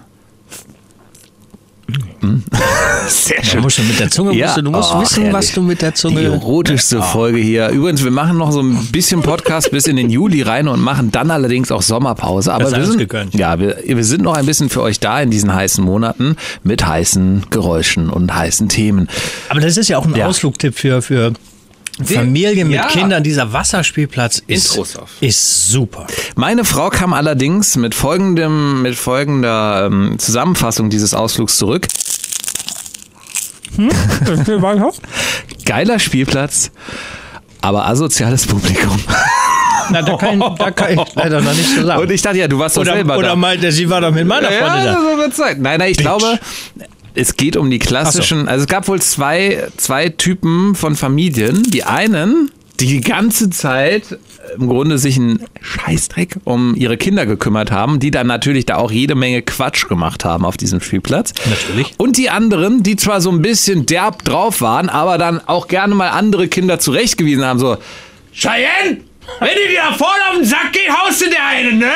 Sehr 3.07 3.41
Du 3.53 3.62
musst 3.62 3.77
du 3.77 3.83
mit 3.83 4.00
der 4.00 4.09
Zunge, 4.09 4.33
musst 4.33 4.57
du, 4.57 4.62
musst 4.63 4.91
oh, 4.94 5.01
wissen, 5.01 5.24
herrlich. 5.24 5.33
was 5.33 5.51
du 5.53 5.62
mit 5.62 5.81
der 5.81 5.95
Zunge. 5.95 6.19
Die 6.19 6.25
erotischste 6.25 7.01
Folge 7.01 7.39
hier. 7.39 7.69
Übrigens, 7.69 8.03
wir 8.03 8.12
machen 8.12 8.38
noch 8.38 8.51
so 8.51 8.62
ein 8.62 8.88
bisschen 8.91 9.21
Podcast 9.21 9.71
bis 9.71 9.88
in 9.88 9.95
den 9.95 10.09
Juli 10.09 10.41
rein 10.41 10.68
und 10.68 10.80
machen 10.81 11.12
dann 11.12 11.31
allerdings 11.31 11.71
auch 11.71 11.81
Sommerpause. 11.81 12.53
Aber 12.53 12.71
wir 12.71 12.86
sind, 12.86 13.33
ja, 13.33 13.59
wir, 13.59 13.77
wir 13.86 14.03
sind 14.03 14.21
noch 14.21 14.36
ein 14.36 14.45
bisschen 14.45 14.69
für 14.69 14.81
euch 14.81 15.00
da 15.00 15.21
in 15.21 15.31
diesen 15.31 15.53
heißen 15.53 15.83
Monaten 15.83 16.36
mit 16.63 16.86
heißen 16.86 17.45
Geräuschen 17.50 18.09
und 18.09 18.33
heißen 18.36 18.69
Themen. 18.69 19.07
Aber 19.50 19.59
das 19.59 19.77
ist 19.77 19.88
ja 19.89 19.97
auch 19.97 20.06
ein 20.06 20.15
Ja. 20.15 20.27
Ausflugtipp 20.27 20.75
für, 20.75 21.01
für 21.01 21.33
Familien 22.04 22.68
mit 22.69 22.78
ja. 22.78 22.88
Kindern. 22.88 23.24
Dieser 23.24 23.51
Wasserspielplatz 23.51 24.42
ist, 24.48 24.80
ist 25.22 25.68
super. 25.68 26.07
Meine 26.36 26.63
Frau 26.66 26.90
kam 26.90 27.13
allerdings 27.13 27.75
mit 27.75 27.94
folgendem, 27.94 28.81
mit 28.81 28.96
folgender 28.96 29.86
ähm, 29.88 30.18
Zusammenfassung 30.18 30.90
dieses 30.90 31.13
Ausflugs 31.13 31.57
zurück. 31.57 31.88
Geiler 35.66 36.00
Spielplatz, 36.00 36.72
aber 37.62 37.86
asoziales 37.88 38.46
Publikum. 38.46 39.00
Na, 39.92 40.01
da 40.04 40.18
kann, 40.18 40.40
ich- 40.42 40.57
da 40.60 40.72
kann 40.72 40.94
ich 40.94 41.16
leider 41.16 41.42
noch 41.42 41.54
nicht 41.54 41.75
so 41.75 41.86
sagen. 41.86 42.01
Und 42.01 42.12
ich 42.12 42.22
dachte 42.22 42.38
ja, 42.38 42.48
du 42.48 42.60
warst 42.60 42.78
doch 42.78 42.81
oder 42.81 42.94
selber 42.94 43.18
oder 43.18 43.30
da. 43.30 43.36
meinte, 43.36 43.66
er, 43.68 43.72
sie 43.72 43.90
war 43.90 44.01
doch 44.01 44.12
mit 44.12 44.28
meiner 44.28 44.50
Freundin 44.51 44.86
ja, 44.86 44.94
da. 44.94 45.31
so. 45.31 45.44
Nein, 45.57 45.80
nein, 45.80 45.92
ich 45.92 45.98
glaube, 45.98 46.40
es 47.15 47.35
geht 47.38 47.57
um 47.57 47.69
die 47.69 47.79
klassischen, 47.79 48.47
also 48.47 48.63
es 48.63 48.67
gab 48.67 48.88
wohl 48.88 49.01
zwei, 49.01 49.67
zwei 49.77 50.09
Typen 50.09 50.75
von 50.75 50.95
Familien. 50.95 51.63
Die 51.63 51.83
einen, 51.83 52.51
die 52.79 52.88
die 52.88 53.01
ganze 53.01 53.50
Zeit 53.50 54.17
im 54.57 54.67
Grunde 54.67 54.97
sich 54.97 55.17
einen 55.17 55.45
Scheißdreck 55.61 56.38
um 56.45 56.75
ihre 56.75 56.97
Kinder 56.97 57.25
gekümmert 57.25 57.71
haben, 57.71 58.00
die 58.00 58.11
dann 58.11 58.27
natürlich 58.27 58.65
da 58.65 58.75
auch 58.75 58.91
jede 58.91 59.15
Menge 59.15 59.41
Quatsch 59.41 59.88
gemacht 59.88 60.25
haben 60.25 60.45
auf 60.45 60.57
diesem 60.57 60.81
Spielplatz. 60.81 61.34
Natürlich. 61.50 61.93
Und 61.98 62.17
die 62.17 62.29
anderen, 62.29 62.84
die 62.84 62.95
zwar 62.95 63.22
so 63.22 63.31
ein 63.31 63.41
bisschen 63.41 63.86
derb 63.86 64.24
drauf 64.24 64.62
waren, 64.62 64.89
aber 64.89 65.17
dann 65.17 65.39
auch 65.45 65.67
gerne 65.67 65.93
mal 65.95 66.10
andere 66.10 66.48
Kinder 66.48 66.79
zurechtgewiesen 66.79 67.43
haben, 67.43 67.60
so, 67.60 67.77
Cheyenne! 68.34 69.09
Wenn 69.39 69.50
die 69.50 69.69
dir 69.74 69.81
da 69.89 69.93
vorne 69.98 70.21
auf 70.29 70.36
den 70.38 70.45
Sack 70.45 70.74
geht, 70.74 70.89
haust 70.89 71.21
du 71.21 71.29
dir 71.29 71.43
einen, 71.43 71.79
ne? 71.79 71.91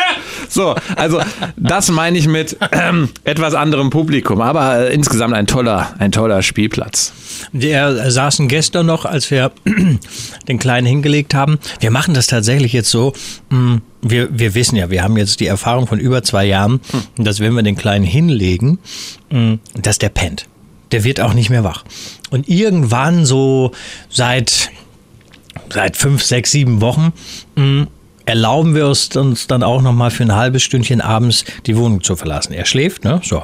So, 0.50 0.76
also 0.96 1.20
das 1.58 1.90
meine 1.90 2.18
ich 2.18 2.28
mit 2.28 2.56
ähm, 2.72 3.10
etwas 3.24 3.54
anderem 3.56 3.90
Publikum, 3.90 4.40
aber 4.42 4.90
äh, 4.90 4.94
insgesamt 4.94 5.34
ein 5.34 5.48
toller, 5.48 5.94
ein 6.00 6.12
toller 6.12 6.42
Spielplatz. 6.44 7.12
Wir 7.52 7.88
äh, 7.88 8.12
saßen 8.12 8.48
gestern 8.48 8.86
noch, 8.86 9.06
als 9.06 9.30
wir 9.32 9.52
den 10.48 10.60
Kleinen 10.60 10.86
hingelegt 10.88 11.34
haben. 11.34 11.60
Wir 11.80 11.92
machen 11.92 12.14
das 12.14 12.28
tatsächlich 12.28 12.72
jetzt 12.74 12.90
so. 12.92 13.14
mh, 13.50 13.80
Wir, 14.02 14.28
wir 14.38 14.54
wissen 14.56 14.76
ja, 14.76 14.90
wir 14.90 15.04
haben 15.04 15.18
jetzt 15.18 15.40
die 15.40 15.48
Erfahrung 15.48 15.88
von 15.88 16.00
über 16.00 16.24
zwei 16.24 16.46
Jahren, 16.46 16.80
dass 17.18 17.40
wenn 17.40 17.54
wir 17.54 17.64
den 17.64 17.76
Kleinen 17.76 18.06
hinlegen, 18.06 18.80
mh, 19.32 19.58
dass 19.82 19.98
der 19.98 20.10
pennt. 20.10 20.46
Der 20.92 21.04
wird 21.04 21.20
auch 21.20 21.34
nicht 21.34 21.50
mehr 21.50 21.64
wach. 21.64 21.84
Und 22.30 22.48
irgendwann 22.48 23.26
so 23.26 23.72
seit, 24.10 24.70
seit 25.72 25.98
fünf, 25.98 26.24
sechs, 26.24 26.52
sieben 26.52 26.82
Wochen 26.82 27.14
mh, 27.56 27.88
erlauben 28.26 28.74
wir 28.76 28.86
es 28.86 29.08
uns 29.16 29.48
dann 29.48 29.64
auch 29.64 29.82
noch 29.82 29.92
mal 29.94 30.10
für 30.12 30.24
ein 30.24 30.34
halbes 30.34 30.64
Stündchen 30.64 31.02
abends 31.02 31.44
die 31.66 31.76
Wohnung 31.76 32.02
zu 32.04 32.16
verlassen. 32.16 32.54
Er 32.54 32.66
schläft, 32.66 33.04
ne? 33.04 33.20
So. 33.24 33.44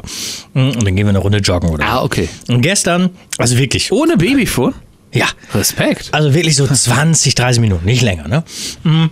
Mh, 0.53 0.69
Und 0.75 0.83
dann 0.85 0.95
gehen 0.95 1.05
wir 1.05 1.09
eine 1.09 1.19
Runde 1.19 1.39
joggen 1.39 1.69
oder 1.69 1.83
so. 1.85 1.89
Ah, 1.91 2.01
okay. 2.03 2.29
Und 2.47 2.61
gestern, 2.61 3.09
also 3.37 3.57
wirklich, 3.57 3.91
Ohne 3.91 4.15
Babyfon? 4.17 4.73
ja, 5.13 5.25
Respekt. 5.53 6.09
also 6.13 6.33
wirklich 6.33 6.55
so 6.55 6.65
20, 6.71 7.35
30 7.35 7.59
Minuten, 7.61 7.85
nicht 7.85 8.01
länger. 8.03 8.27
Ne? 8.27 8.43
Mhm. 8.83 9.09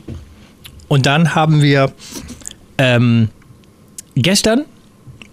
Und 0.87 1.05
dann 1.05 1.35
haben 1.35 1.61
wir 1.61 1.91
ähm, 2.77 3.29
gestern 4.15 4.63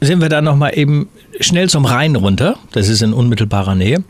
sind 0.00 0.20
wir 0.20 0.28
dann 0.28 0.44
noch 0.44 0.56
mal 0.56 0.70
eben 0.70 1.08
schnell 1.40 1.68
zum 1.70 1.84
Rhein 1.84 2.16
runter. 2.16 2.56
Das 2.72 2.88
ist 2.88 3.02
in 3.02 3.12
unmittelbarer 3.12 3.74
Nähe. 3.74 4.02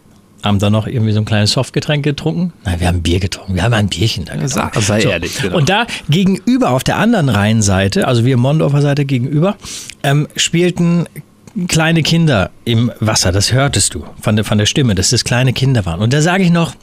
Haben 0.45 0.59
dann 0.59 0.73
noch 0.73 0.87
irgendwie 0.87 1.13
so 1.13 1.19
ein 1.21 1.25
kleines 1.25 1.53
Softgetränk 1.53 2.05
getrunken. 2.05 2.53
Nein, 2.65 2.79
wir 2.81 2.87
haben 2.89 3.03
Bier 3.03 3.19
getrunken. 3.19 3.55
Wir 3.55 3.63
haben 3.63 3.73
ein 3.73 3.89
Bierchen 3.89 4.27
da 4.27 4.33
getrunken. 4.35 4.49
Sag- 4.55 4.77
sei 4.83 5.01
ehrlich, 5.03 5.39
genau. 5.41 5.57
Und 5.57 5.69
da 5.71 5.87
gegenüber 6.11 6.71
auf 6.71 6.85
der 6.85 6.97
anderen 6.99 7.31
Rheinseite, 7.31 8.07
also 8.07 8.25
wir 8.27 8.37
Mondorfer 8.37 8.83
Seite 8.83 9.05
gegenüber, 9.07 9.57
ähm, 10.03 10.29
spielten 10.37 11.07
kleine 11.69 12.03
Kinder 12.03 12.51
im 12.65 12.93
Wasser, 13.01 13.33
das 13.33 13.53
hörtest 13.53 13.95
du 13.95 14.05
von 14.21 14.37
der, 14.37 14.45
von 14.45 14.59
der 14.59 14.67
Stimme, 14.67 14.95
dass 14.95 15.11
das 15.11 15.25
kleine 15.25 15.53
Kinder 15.53 15.87
waren. 15.87 16.01
Und 16.01 16.13
da 16.13 16.21
sage 16.21 16.43
ich 16.43 16.51
noch, 16.51 16.75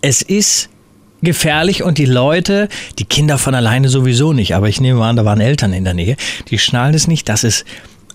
es 0.00 0.22
ist 0.22 0.70
gefährlich 1.22 1.82
und 1.82 1.98
die 1.98 2.06
Leute, 2.06 2.68
die 2.98 3.04
Kinder 3.04 3.36
von 3.38 3.54
alleine 3.54 3.88
sowieso 3.90 4.32
nicht, 4.32 4.54
aber 4.56 4.68
ich 4.68 4.80
nehme 4.80 5.04
an, 5.04 5.16
da 5.16 5.24
waren 5.24 5.40
Eltern 5.40 5.72
in 5.74 5.84
der 5.84 5.94
Nähe, 5.94 6.16
die 6.48 6.58
schnallen 6.58 6.94
es 6.94 7.06
nicht, 7.06 7.28
dass 7.28 7.44
es 7.44 7.64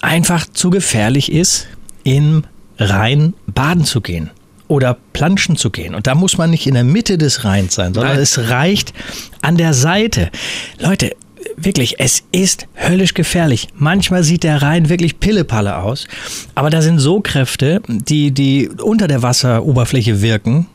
einfach 0.01 0.46
zu 0.51 0.72
gefährlich 0.72 1.32
ist, 1.32 1.68
im 2.04 2.44
Rhein 2.77 3.34
baden 3.48 3.86
zu 3.86 4.01
gehen 4.01 4.32
oder 4.67 4.98
planschen 5.13 5.55
zu 5.55 5.70
gehen. 5.70 5.96
Und 5.96 6.08
da 6.08 6.15
muss 6.15 6.38
man 6.38 6.50
nicht 6.50 6.67
in 6.67 6.74
der 6.74 6.84
Mitte 6.84 7.17
des 7.17 7.44
Rheins 7.44 7.75
sein, 7.75 7.94
sondern 7.94 8.13
Nein. 8.13 8.24
es 8.24 8.50
reicht 8.50 8.94
an 9.41 9.58
der 9.58 9.74
Seite. 9.74 10.32
Leute, 10.79 11.15
wirklich, 11.58 12.00
es 12.00 12.24
ist 12.32 12.67
höllisch 12.75 13.13
gefährlich. 13.13 13.67
Manchmal 13.75 14.24
sieht 14.24 14.44
der 14.44 14.62
Rhein 14.62 14.89
wirklich 14.89 15.20
pillepalle 15.20 15.77
aus, 15.77 16.08
aber 16.55 16.70
da 16.70 16.82
sind 16.82 17.00
so 17.00 17.22
Kräfte, 17.22 17.82
die, 17.88 18.32
die 18.32 18.70
unter 18.70 19.08
der 19.08 19.22
Wasseroberfläche 19.22 20.22
wirken. 20.22 20.67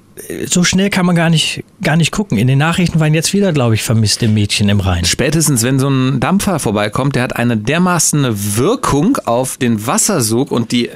So 0.46 0.64
schnell 0.64 0.90
kann 0.90 1.06
man 1.06 1.14
gar 1.16 1.30
nicht, 1.30 1.64
gar 1.82 1.96
nicht 1.96 2.10
gucken. 2.12 2.38
In 2.38 2.46
den 2.46 2.58
Nachrichten 2.58 3.00
waren 3.00 3.14
jetzt 3.14 3.32
wieder, 3.32 3.52
glaube 3.52 3.74
ich, 3.74 3.82
vermisste 3.82 4.28
Mädchen 4.28 4.68
im 4.68 4.80
Rhein. 4.80 5.04
Spätestens, 5.04 5.62
wenn 5.62 5.78
so 5.78 5.88
ein 5.88 6.20
Dampfer 6.20 6.58
vorbeikommt, 6.58 7.16
der 7.16 7.22
hat 7.22 7.36
eine 7.36 7.56
dermaßen 7.56 8.56
Wirkung 8.56 9.16
auf 9.24 9.56
den 9.56 9.86
Wassersog 9.86 10.50
und 10.50 10.72
die 10.72 10.88
äh, 10.88 10.92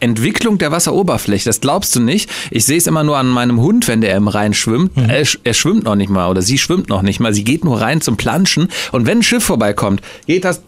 Entwicklung 0.00 0.58
der 0.58 0.72
Wasseroberfläche. 0.72 1.44
Das 1.44 1.60
glaubst 1.60 1.94
du 1.96 2.00
nicht. 2.00 2.30
Ich 2.50 2.64
sehe 2.64 2.78
es 2.78 2.86
immer 2.86 3.02
nur 3.04 3.16
an 3.18 3.28
meinem 3.28 3.60
Hund, 3.60 3.88
wenn 3.88 4.00
der 4.00 4.16
im 4.16 4.28
Rhein 4.28 4.54
schwimmt. 4.54 4.92
Er, 4.96 5.24
sch- 5.24 5.38
er 5.44 5.54
schwimmt 5.54 5.84
noch 5.84 5.96
nicht 5.96 6.10
mal 6.10 6.28
oder 6.30 6.42
sie 6.42 6.58
schwimmt 6.58 6.88
noch 6.88 7.02
nicht 7.02 7.20
mal. 7.20 7.32
Sie 7.34 7.44
geht 7.44 7.64
nur 7.64 7.80
rein 7.80 8.00
zum 8.00 8.16
Planschen 8.16 8.68
und 8.92 9.06
wenn 9.06 9.18
ein 9.18 9.22
Schiff 9.22 9.44
vorbeikommt, 9.44 10.00
geht 10.26 10.44
das 10.44 10.62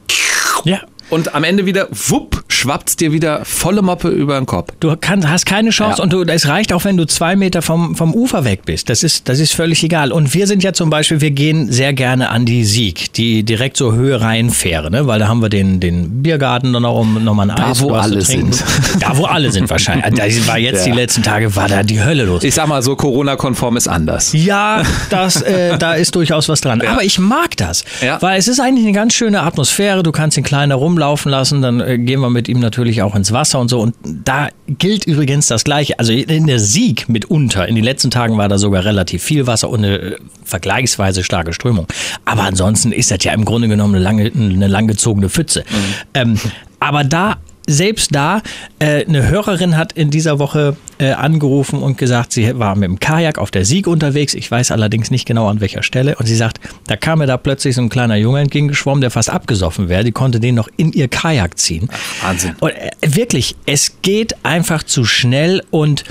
Ja. 0.65 0.81
Und 1.13 1.35
am 1.35 1.45
Ende 1.45 1.67
wieder, 1.67 1.89
wupp, 1.91 2.43
schwappt's 2.49 2.97
dir 2.97 3.13
wieder 3.13 3.45
volle 3.45 3.83
Moppe 3.83 4.09
über 4.09 4.37
den 4.37 4.47
Kopf. 4.47 4.71
Du 4.81 4.97
kann, 4.97 5.29
hast 5.31 5.45
keine 5.45 5.69
Chance 5.71 5.99
Ja. 5.99 6.05
und 6.05 6.13
du, 6.13 6.23
es 6.23 6.49
reicht 6.49 6.73
auch, 6.73 6.85
wenn 6.85 6.97
du 6.97 7.05
zwei 7.07 7.37
Meter 7.37 7.61
vom, 7.61 7.95
vom 7.97 8.15
Ufer 8.15 8.45
weg 8.45 8.63
bist. 8.65 8.89
Das 8.89 9.03
ist, 9.03 9.29
das 9.29 9.39
ist 9.39 9.53
völlig 9.53 9.83
egal. 9.85 10.11
Und 10.11 10.33
wir 10.33 10.47
sind 10.47 10.63
ja 10.63 10.73
zum 10.73 10.89
Beispiel, 10.89 11.21
wir 11.21 11.31
gehen 11.31 11.71
sehr 11.71 11.93
gerne 11.93 12.31
an 12.31 12.47
die 12.47 12.65
Sieg, 12.65 13.13
die 13.13 13.43
direkt 13.43 13.77
so 13.77 13.93
Höhe 13.93 14.21
Rheinfähre, 14.23 14.91
ne? 14.91 15.07
weil 15.07 15.19
da 15.19 15.29
haben 15.29 15.43
wir 15.43 15.51
den, 15.51 15.81
den 15.81 16.23
Biergarten 16.23 16.73
dann 16.73 16.83
noch 16.83 16.99
um 16.99 17.23
nochmal 17.23 17.51
ein 17.51 17.59
Eis. 17.59 17.81
wo 17.83 17.91
was 17.91 18.07
zu 18.09 18.13
alle 18.15 18.23
trinken. 18.25 18.53
sind. 18.53 19.03
Da, 19.03 19.17
wo 19.19 19.25
alle 19.27 19.53
sind 19.53 19.69
wahrscheinlich. 19.69 20.07
Da 20.15 20.47
war 20.49 20.59
jetzt 20.59 20.87
Ja. 20.87 20.93
die 20.93 20.99
letzten 20.99 21.23
Tage, 21.23 21.55
war 21.57 21.69
da 21.69 21.83
die 21.83 22.03
Hölle 22.03 22.25
los. 22.25 22.43
Ich 22.43 22.55
sag 22.55 22.67
mal 22.69 22.83
so, 22.83 22.97
Corona-konform 22.97 23.77
ist 23.77 23.87
anders. 23.87 24.33
Ja, 24.33 24.83
das, 25.11 25.43
äh, 25.43 25.77
da 25.77 25.93
ist 25.93 26.15
durchaus 26.17 26.49
was 26.49 26.63
dran. 26.63 26.81
Aber 26.81 27.05
ich 27.05 27.19
mag 27.19 27.55
das, 27.59 27.85
Ja. 28.01 28.21
weil 28.23 28.39
es 28.39 28.49
ist 28.49 28.61
eigentlich 28.61 28.87
eine 28.87 28.95
ganz 28.95 29.13
schöne 29.13 29.43
Atmosphäre. 29.43 30.03
Du 30.03 30.11
kannst 30.11 30.39
ihn 30.39 30.43
kleiner 30.43 30.75
rumlaufen 30.77 31.02
lassen, 31.31 31.63
dann 31.63 31.81
äh, 31.81 31.99
gehen 31.99 32.21
wir 32.21 32.31
mit 32.31 32.49
ihm 32.49 32.61
natürlich 32.61 33.03
auch 33.03 33.15
ins 33.15 33.33
Wasser 33.33 33.61
und 33.61 33.69
so. 33.69 33.81
Und 33.81 33.95
da 34.05 34.49
gilt 34.67 35.07
übrigens 35.07 35.47
das 35.47 35.65
Gleiche. 35.65 35.99
Also 35.99 36.13
in 36.13 36.47
der 36.47 36.59
Sieg 36.59 37.09
mitunter. 37.09 37.69
In 37.69 37.75
den 37.75 37.85
letzten 37.85 38.11
Tagen 38.11 38.39
war 38.39 38.49
da 38.49 38.59
sogar 38.59 38.85
relativ 38.85 39.23
viel 39.23 39.47
Wasser 39.47 39.69
und 39.69 39.85
eine 39.85 39.99
äh, 39.99 40.17
vergleichsweise 40.45 41.25
starke 41.25 41.53
Strömung. 41.53 41.87
Aber 42.25 42.43
ansonsten 42.43 42.93
ist 42.93 43.11
das 43.11 43.23
ja 43.25 43.33
im 43.33 43.45
Grunde 43.45 43.69
genommen 43.69 43.95
eine, 43.95 44.05
lange, 44.05 44.33
eine 44.35 44.69
langgezogene 44.69 45.29
Pfütze. 45.29 45.65
Ähm, 46.15 46.39
aber 46.81 47.05
da 47.05 47.37
selbst 47.67 48.15
da, 48.15 48.43
äh, 48.79 49.05
eine 49.05 49.29
Hörerin 49.29 49.77
hat 49.77 49.93
in 49.93 50.11
dieser 50.11 50.39
Woche 50.39 50.77
äh, 50.99 51.13
angerufen 51.13 51.83
und 51.83 51.99
gesagt, 51.99 52.33
sie 52.33 52.59
war 52.59 52.75
mit 52.75 52.89
dem 52.89 53.01
Kajak 53.01 53.39
auf 53.39 53.51
der 53.51 53.65
Sieg 53.65 53.87
unterwegs. 53.87 54.35
Ich 54.35 54.51
weiß 54.51 54.71
allerdings 54.71 55.11
nicht 55.11 55.27
genau 55.27 55.49
an 55.49 55.61
welcher 55.61 55.83
Stelle. 55.83 56.17
Und 56.17 56.27
sie 56.27 56.37
sagt, 56.37 56.61
da 56.87 56.97
kam 56.97 57.21
mir 57.21 57.27
da 57.27 57.37
plötzlich 57.37 57.75
so 57.75 57.83
ein 57.83 57.89
kleiner 57.89 58.17
Junge 58.17 58.41
entgegengeschwommen, 58.41 59.01
der 59.01 59.11
fast 59.11 59.31
abgesoffen 59.31 59.89
wäre. 59.89 60.05
Die 60.05 60.13
konnte 60.13 60.41
den 60.41 60.55
noch 60.55 60.69
in 60.77 60.93
ihr 60.93 61.09
Kajak 61.09 61.59
ziehen. 61.59 61.89
Wahnsinn. 62.23 62.55
Und 62.61 62.71
äh, 62.71 62.91
wirklich, 63.07 63.57
es 63.67 63.97
geht 64.03 64.45
einfach 64.45 64.83
zu 64.83 65.05
schnell 65.05 65.63
und 65.71 66.05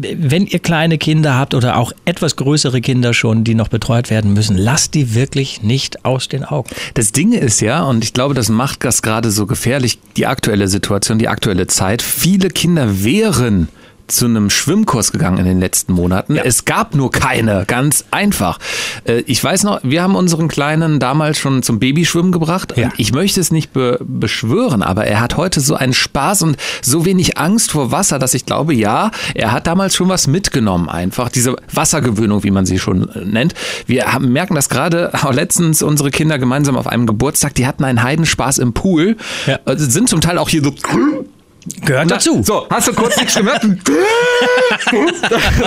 wenn 0.00 0.46
ihr 0.46 0.58
kleine 0.58 0.98
Kinder 0.98 1.34
habt 1.34 1.54
oder 1.54 1.76
auch 1.76 1.92
etwas 2.04 2.36
größere 2.36 2.80
Kinder 2.80 3.14
schon, 3.14 3.44
die 3.44 3.54
noch 3.54 3.68
betreut 3.68 4.10
werden 4.10 4.32
müssen, 4.32 4.56
lasst 4.56 4.94
die 4.94 5.14
wirklich 5.14 5.62
nicht 5.62 6.04
aus 6.04 6.28
den 6.28 6.44
Augen. 6.44 6.70
Das 6.94 7.12
Ding 7.12 7.32
ist 7.32 7.60
ja, 7.60 7.82
und 7.82 8.04
ich 8.04 8.12
glaube, 8.12 8.34
das 8.34 8.48
macht 8.48 8.84
das 8.84 9.02
gerade 9.02 9.30
so 9.30 9.46
gefährlich, 9.46 9.98
die 10.16 10.26
aktuelle 10.26 10.68
Situation, 10.68 11.18
die 11.18 11.28
aktuelle 11.28 11.66
Zeit. 11.66 12.02
Viele 12.02 12.48
Kinder 12.48 13.04
wären 13.04 13.68
zu 14.08 14.24
einem 14.26 14.50
Schwimmkurs 14.50 15.12
gegangen 15.12 15.38
in 15.38 15.44
den 15.44 15.60
letzten 15.60 15.92
Monaten. 15.92 16.34
Ja. 16.34 16.42
Es 16.44 16.64
gab 16.64 16.94
nur 16.94 17.10
keine, 17.10 17.64
ganz 17.66 18.04
einfach. 18.10 18.58
Äh, 19.04 19.22
Ich 19.26 19.42
weiß 19.42 19.64
noch, 19.64 19.80
wir 19.82 20.02
haben 20.02 20.16
unseren 20.16 20.48
Kleinen 20.48 20.98
damals 20.98 21.38
schon 21.38 21.62
zum 21.62 21.78
Babyschwimmen 21.78 22.32
gebracht. 22.32 22.74
Ja. 22.76 22.90
Ich 22.96 23.12
möchte 23.12 23.40
es 23.40 23.50
nicht 23.50 23.72
be 23.72 23.98
beschwören, 24.00 24.82
aber 24.82 25.06
er 25.06 25.20
hat 25.20 25.36
heute 25.36 25.60
so 25.60 25.74
einen 25.74 25.92
Spaß 25.94 26.42
und 26.42 26.56
so 26.82 27.04
wenig 27.04 27.38
Angst 27.38 27.70
vor 27.70 27.92
Wasser, 27.92 28.18
dass 28.18 28.34
ich 28.34 28.46
glaube, 28.46 28.74
ja, 28.74 29.10
er 29.34 29.52
hat 29.52 29.66
damals 29.66 29.94
schon 29.94 30.08
was 30.08 30.26
mitgenommen 30.26 30.88
einfach. 30.88 31.28
Diese 31.28 31.56
Wassergewöhnung, 31.72 32.42
wie 32.44 32.50
man 32.50 32.66
sie 32.66 32.78
schon 32.78 33.10
nennt. 33.24 33.54
Wir 33.86 34.12
haben, 34.12 34.32
merken 34.32 34.54
das 34.54 34.68
gerade 34.68 35.12
auch 35.22 35.32
letztens 35.32 35.82
unsere 35.82 36.10
Kinder 36.10 36.38
gemeinsam 36.38 36.76
auf 36.76 36.86
einem 36.86 37.06
Geburtstag, 37.06 37.54
die 37.54 37.66
hatten 37.66 37.84
einen 37.84 38.02
Heidenspaß 38.02 38.58
im 38.58 38.72
Pool. 38.72 39.16
Ja. 39.46 39.58
Äh, 39.66 39.76
Sind 39.76 40.08
zum 40.08 40.20
Teil 40.20 40.38
auch 40.38 40.48
hier 40.48 40.62
so 40.64 40.72
Gehört 41.84 42.10
dazu. 42.10 42.42
so, 42.44 42.66
hast 42.70 42.88
du 42.88 42.92
kurz 42.92 43.16
nichts 43.16 43.34
gehört? 43.34 43.62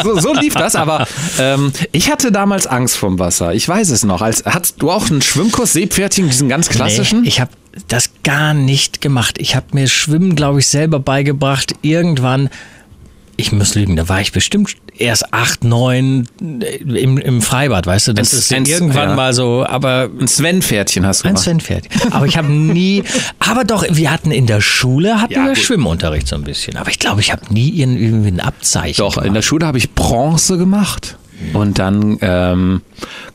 so, 0.04 0.20
so 0.20 0.34
lief 0.34 0.54
das, 0.54 0.76
aber 0.76 1.08
ähm, 1.40 1.72
ich 1.92 2.12
hatte 2.12 2.32
damals 2.32 2.68
Angst 2.68 2.98
vom 2.98 3.20
Wasser. 3.20 3.54
Ich 3.54 3.68
weiß 3.68 3.90
es 3.90 4.04
noch. 4.04 4.22
Als, 4.22 4.44
hattest 4.46 4.82
du 4.82 4.92
auch 4.92 5.10
einen 5.10 5.22
Schwimmkurs, 5.22 5.74
Seepferdchen, 5.74 6.30
diesen 6.30 6.50
ganz 6.50 6.70
klassischen? 6.70 7.22
Nee, 7.22 7.28
ich 7.28 7.42
habe 7.42 7.52
das 7.88 8.12
gar 8.24 8.54
nicht 8.54 9.02
gemacht. 9.02 9.38
Ich 9.40 9.56
habe 9.56 9.68
mir 9.74 9.88
Schwimmen, 9.88 10.36
glaube 10.36 10.60
ich, 10.60 10.68
selber 10.68 11.00
beigebracht. 11.00 11.74
Irgendwann, 11.82 12.50
ich 13.42 13.52
muss 13.52 13.76
lügen, 13.76 13.96
da 13.96 14.08
war 14.08 14.22
ich 14.22 14.32
bestimmt 14.32 14.76
erst 14.98 15.34
acht, 15.34 15.64
neun 15.64 16.28
äh, 16.42 16.78
im, 16.78 17.18
im 17.18 17.42
Freibad, 17.42 17.86
weißt 17.88 18.10
du? 18.10 18.14
Das 18.14 18.32
Ein- 18.34 18.38
ist 18.40 18.54
ein- 18.54 18.66
irgendwann 18.66 19.10
ja. 19.10 19.16
mal 19.16 19.34
so, 19.34 19.66
aber 19.68 20.10
ein 20.20 20.28
Sven-Pferdchen 20.28 21.06
hast 21.06 21.24
du 21.24 21.28
ein 21.28 21.34
gemacht. 21.34 21.44
Sven-Pferd. 21.44 21.88
Aber 22.12 22.26
ich 22.26 22.38
habe 22.38 22.48
nie, 22.52 23.04
aber 23.40 23.64
doch, 23.64 23.84
wir 23.90 24.12
hatten 24.12 24.32
in 24.32 24.46
der 24.48 24.62
Schule, 24.62 25.22
hatten 25.22 25.34
Ja, 25.34 25.42
wir 25.46 25.50
gut. 25.50 25.58
Schwimmunterricht 25.58 26.28
so 26.28 26.36
ein 26.36 26.44
bisschen. 26.44 26.78
Aber 26.78 26.90
ich 26.90 27.00
glaube, 27.00 27.22
ich 27.22 27.32
habe 27.32 27.42
nie 27.54 27.70
irgendwie 27.70 28.30
ein 28.30 28.40
Abzeichen 28.40 28.98
Doch, 28.98 29.18
in 29.18 29.24
gemacht. 29.24 29.36
der 29.38 29.42
Schule 29.42 29.66
habe 29.68 29.78
ich 29.78 29.92
Bronze 29.92 30.58
gemacht. 30.58 31.18
Und 31.54 31.80
dann, 31.80 32.18
ähm, 32.22 32.82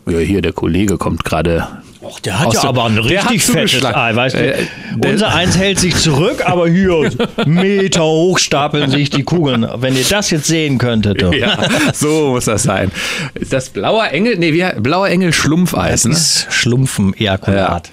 ja, 0.08 0.18
hier, 0.18 0.40
der 0.40 0.52
Kollege 0.52 0.96
kommt 0.96 1.24
gerade. 1.24 1.66
Och, 2.06 2.20
der 2.20 2.38
hat 2.40 2.52
ja 2.54 2.60
der- 2.60 2.68
aber 2.70 2.84
ein 2.84 2.98
richtig 2.98 3.42
fettes. 3.44 3.84
Ei, 3.84 4.14
weißt 4.14 4.36
du? 4.36 4.38
Äh, 4.54 4.66
Unser 5.04 5.34
Eins 5.34 5.56
hält 5.58 5.78
sich 5.78 5.94
zurück, 5.96 6.42
aber 6.46 6.68
hier 6.68 7.10
Meter 7.44 8.04
hoch 8.04 8.38
stapeln 8.38 8.90
sich 8.90 9.10
die 9.10 9.22
Kugeln. 9.24 9.66
Wenn 9.76 9.96
ihr 9.96 10.04
das 10.08 10.30
jetzt 10.30 10.46
sehen 10.46 10.78
könntet. 10.78 11.20
Ja, 11.34 11.58
so 11.92 12.28
muss 12.30 12.44
das 12.46 12.62
sein. 12.62 12.90
Ist 13.34 13.52
das 13.52 13.70
blauer 13.70 14.08
Engel? 14.10 14.36
Nee, 14.38 14.52
wie, 14.52 14.64
blauer 14.80 15.08
Engel 15.08 15.32
Schlumpfeis, 15.32 16.02
Das 16.02 16.10
ne? 16.10 16.16
ist 16.16 16.46
Schlumpfen-Ejakulat. 16.50 17.88
Ja, 17.88 17.92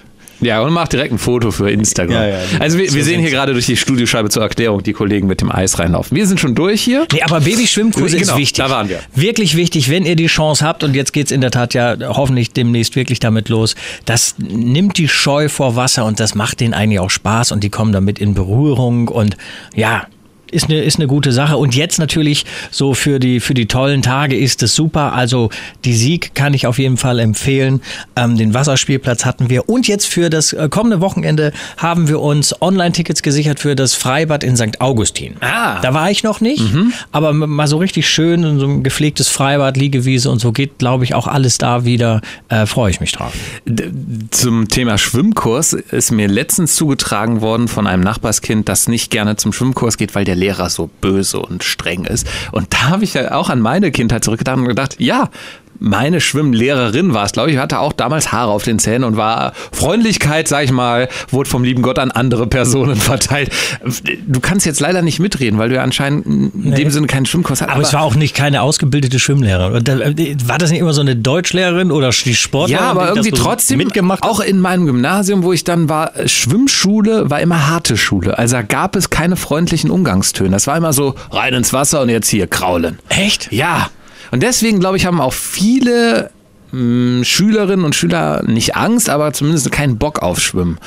und 0.62 0.72
mach 0.72 0.88
direkt 0.88 1.12
ein 1.12 1.18
Foto 1.18 1.50
für 1.50 1.70
Instagram. 1.70 2.14
Ja, 2.14 2.26
ja, 2.28 2.38
also 2.60 2.78
wir, 2.78 2.92
wir 2.92 3.04
sehen 3.04 3.20
hier 3.20 3.30
gerade 3.30 3.52
durch 3.52 3.66
die 3.66 3.76
Studioscheibe 3.76 4.28
zur 4.30 4.42
Erklärung 4.42 4.82
die 4.82 4.92
Kollegen 4.92 5.26
mit 5.26 5.40
dem 5.40 5.50
Eis 5.50 5.78
reinlaufen. 5.78 6.16
Wir 6.16 6.26
sind 6.26 6.40
schon 6.40 6.54
durch 6.54 6.82
hier. 6.82 7.06
Nee, 7.12 7.22
aber 7.22 7.40
Babyschwimmkurse 7.40 8.16
Genau, 8.18 8.32
ist 8.32 8.38
wichtig. 8.38 8.58
da 8.58 8.70
waren 8.70 8.88
wir. 8.88 9.00
Wirklich 9.14 9.56
wichtig, 9.56 9.90
wenn 9.90 10.04
ihr 10.06 10.16
die 10.16 10.26
Chance 10.26 10.64
habt, 10.66 10.84
und 10.84 10.94
jetzt 10.94 11.12
geht's 11.12 11.30
in 11.30 11.40
der 11.40 11.50
Tat 11.50 11.74
ja 11.74 11.96
hoffentlich 12.08 12.52
demnächst 12.52 12.96
wirklich 12.96 13.20
damit 13.20 13.48
los, 13.48 13.74
das 14.04 14.34
nimmt 14.38 14.98
die 14.98 15.08
Scheu 15.08 15.48
vor 15.48 15.76
Wasser 15.76 16.04
und 16.04 16.20
das 16.20 16.34
macht 16.34 16.60
denen 16.60 16.74
eigentlich 16.74 17.00
auch 17.00 17.10
Spaß 17.10 17.52
und 17.52 17.64
die 17.64 17.70
kommen 17.70 17.92
damit 17.92 18.18
in 18.18 18.34
Berührung 18.34 19.08
und 19.08 19.36
ja. 19.74 20.06
Ist 20.54 20.70
eine, 20.70 20.82
ist 20.82 20.96
eine 20.96 21.06
gute 21.06 21.32
Sache. 21.32 21.56
Und 21.56 21.74
jetzt 21.74 21.98
natürlich 21.98 22.44
so 22.70 22.94
für 22.94 23.18
die, 23.18 23.40
für 23.40 23.54
die 23.54 23.66
tollen 23.66 24.02
Tage 24.02 24.36
ist 24.36 24.62
es 24.62 24.74
super. 24.74 25.12
Also 25.12 25.50
die 25.84 25.94
Sieg 25.94 26.34
kann 26.34 26.54
ich 26.54 26.66
auf 26.66 26.78
jeden 26.78 26.96
Fall 26.96 27.18
empfehlen. 27.18 27.80
Ähm, 28.16 28.36
den 28.36 28.54
Wasserspielplatz 28.54 29.24
hatten 29.24 29.50
wir. 29.50 29.68
Und 29.68 29.88
jetzt 29.88 30.06
für 30.06 30.30
das 30.30 30.52
äh, 30.52 30.68
kommende 30.68 31.00
Wochenende 31.00 31.52
haben 31.76 32.08
wir 32.08 32.20
uns 32.20 32.60
Online-Tickets 32.62 33.22
gesichert 33.22 33.58
für 33.60 33.74
das 33.74 33.94
Freibad 33.94 34.44
in 34.44 34.56
St. 34.56 34.80
Augustin. 34.80 35.34
Ah. 35.40 35.80
Da 35.80 35.92
war 35.92 36.10
ich 36.10 36.22
noch 36.22 36.40
nicht, 36.40 36.62
aber 37.12 37.30
m- 37.30 37.50
mal 37.50 37.66
so 37.66 37.76
richtig 37.78 38.08
schön 38.08 38.58
so 38.60 38.66
ein 38.66 38.82
gepflegtes 38.82 39.28
Freibad, 39.28 39.76
Liegewiese 39.76 40.30
und 40.30 40.38
so 40.38 40.52
geht, 40.52 40.78
glaube 40.78 41.04
ich, 41.04 41.14
auch 41.14 41.26
alles 41.26 41.58
da 41.58 41.84
wieder. 41.84 42.20
Äh, 42.48 42.66
Freue 42.66 42.90
ich 42.90 43.00
mich 43.00 43.12
drauf. 43.12 43.32
D- 43.66 43.90
Zum 44.30 44.68
Thema 44.68 44.98
Schwimmkurs 44.98 45.72
ist 45.72 46.12
mir 46.12 46.28
letztens 46.28 46.76
zugetragen 46.76 47.40
worden 47.40 47.68
von 47.68 47.86
einem 47.86 48.02
Nachbarskind, 48.02 48.68
das 48.68 48.88
nicht 48.88 49.10
gerne 49.10 49.36
zum 49.36 49.52
Schwimmkurs 49.52 49.96
geht, 49.96 50.14
weil 50.14 50.24
der 50.24 50.36
Lehrer 50.44 50.68
so 50.68 50.90
böse 51.00 51.38
und 51.38 51.64
streng 51.64 52.04
ist. 52.04 52.26
Und 52.52 52.74
da 52.74 52.90
habe 52.90 53.04
ich 53.04 53.14
ja 53.14 53.32
auch 53.32 53.48
an 53.48 53.60
meine 53.60 53.90
Kindheit 53.90 54.24
zurückgedacht 54.24 54.58
und 54.58 54.68
gedacht, 54.68 54.96
ja, 54.98 55.30
meine 55.84 56.20
Schwimmlehrerin 56.20 57.12
war 57.14 57.24
es, 57.26 57.32
glaube 57.32 57.50
ich, 57.50 57.58
hatte 57.58 57.78
auch 57.78 57.92
damals 57.92 58.32
Haare 58.32 58.50
auf 58.50 58.62
den 58.64 58.78
Zähnen 58.78 59.04
und 59.04 59.16
war 59.16 59.52
Freundlichkeit, 59.72 60.48
sag 60.48 60.64
ich 60.64 60.72
mal, 60.72 61.08
wurde 61.30 61.48
vom 61.50 61.62
lieben 61.62 61.82
Gott 61.82 61.98
an 61.98 62.10
andere 62.10 62.46
Personen 62.46 62.96
verteilt. 62.96 63.50
Du 64.26 64.40
kannst 64.40 64.64
jetzt 64.66 64.80
leider 64.80 65.02
nicht 65.02 65.20
mitreden, 65.20 65.58
weil 65.58 65.68
du 65.68 65.74
ja 65.74 65.82
anscheinend 65.82 66.26
in 66.26 66.50
Nee. 66.54 66.76
dem 66.76 66.90
Sinne 66.90 67.06
keinen 67.06 67.26
Schwimmkurs 67.26 67.60
hast. 67.60 67.68
Aber, 67.68 67.82
es 67.82 67.92
war 67.92 68.02
auch 68.02 68.14
nicht 68.14 68.34
keine 68.34 68.62
ausgebildete 68.62 69.18
Schwimmlehrerin. 69.18 69.84
Da- 69.84 69.98
War 70.48 70.58
das 70.58 70.70
nicht 70.70 70.80
immer 70.80 70.94
so 70.94 71.02
eine 71.02 71.16
Deutschlehrerin 71.16 71.90
oder 71.92 72.10
die 72.10 72.34
Sportlerin? 72.34 72.82
Ja, 72.84 72.90
aber 72.90 73.08
irgendwie 73.10 73.30
trotzdem, 73.32 73.78
mitgemacht 73.78 74.22
auch 74.22 74.40
in 74.40 74.60
meinem 74.60 74.86
Gymnasium, 74.86 75.42
wo 75.42 75.52
ich 75.52 75.64
dann 75.64 75.88
war, 75.88 76.16
äh, 76.16 76.28
Schwimmschule 76.28 77.28
war 77.30 77.40
immer 77.40 77.66
harte 77.68 77.96
Schule. 77.96 78.38
Also 78.38 78.56
da 78.56 78.62
gab 78.62 78.96
es 78.96 79.10
keine 79.10 79.36
freundlichen 79.36 79.90
Umgangstöne. 79.90 80.50
Das 80.50 80.66
war 80.66 80.76
immer 80.76 80.92
so, 80.92 81.14
rein 81.30 81.52
ins 81.54 81.72
Wasser 81.72 82.00
und 82.00 82.08
jetzt 82.08 82.28
hier 82.28 82.46
kraulen. 82.46 82.98
Echt? 83.10 83.52
Ja. 83.52 83.88
Und 84.34 84.42
deswegen, 84.42 84.80
glaube 84.80 84.96
ich, 84.96 85.06
haben 85.06 85.20
auch 85.20 85.32
viele 85.32 86.32
mh, 86.72 87.22
Schülerinnen 87.22 87.84
und 87.84 87.94
Schüler 87.94 88.42
nicht 88.44 88.74
Angst, 88.74 89.08
aber 89.08 89.32
zumindest 89.32 89.70
keinen 89.70 89.96
Bock 89.96 90.22
auf 90.22 90.40
Schwimmen. 90.40 90.78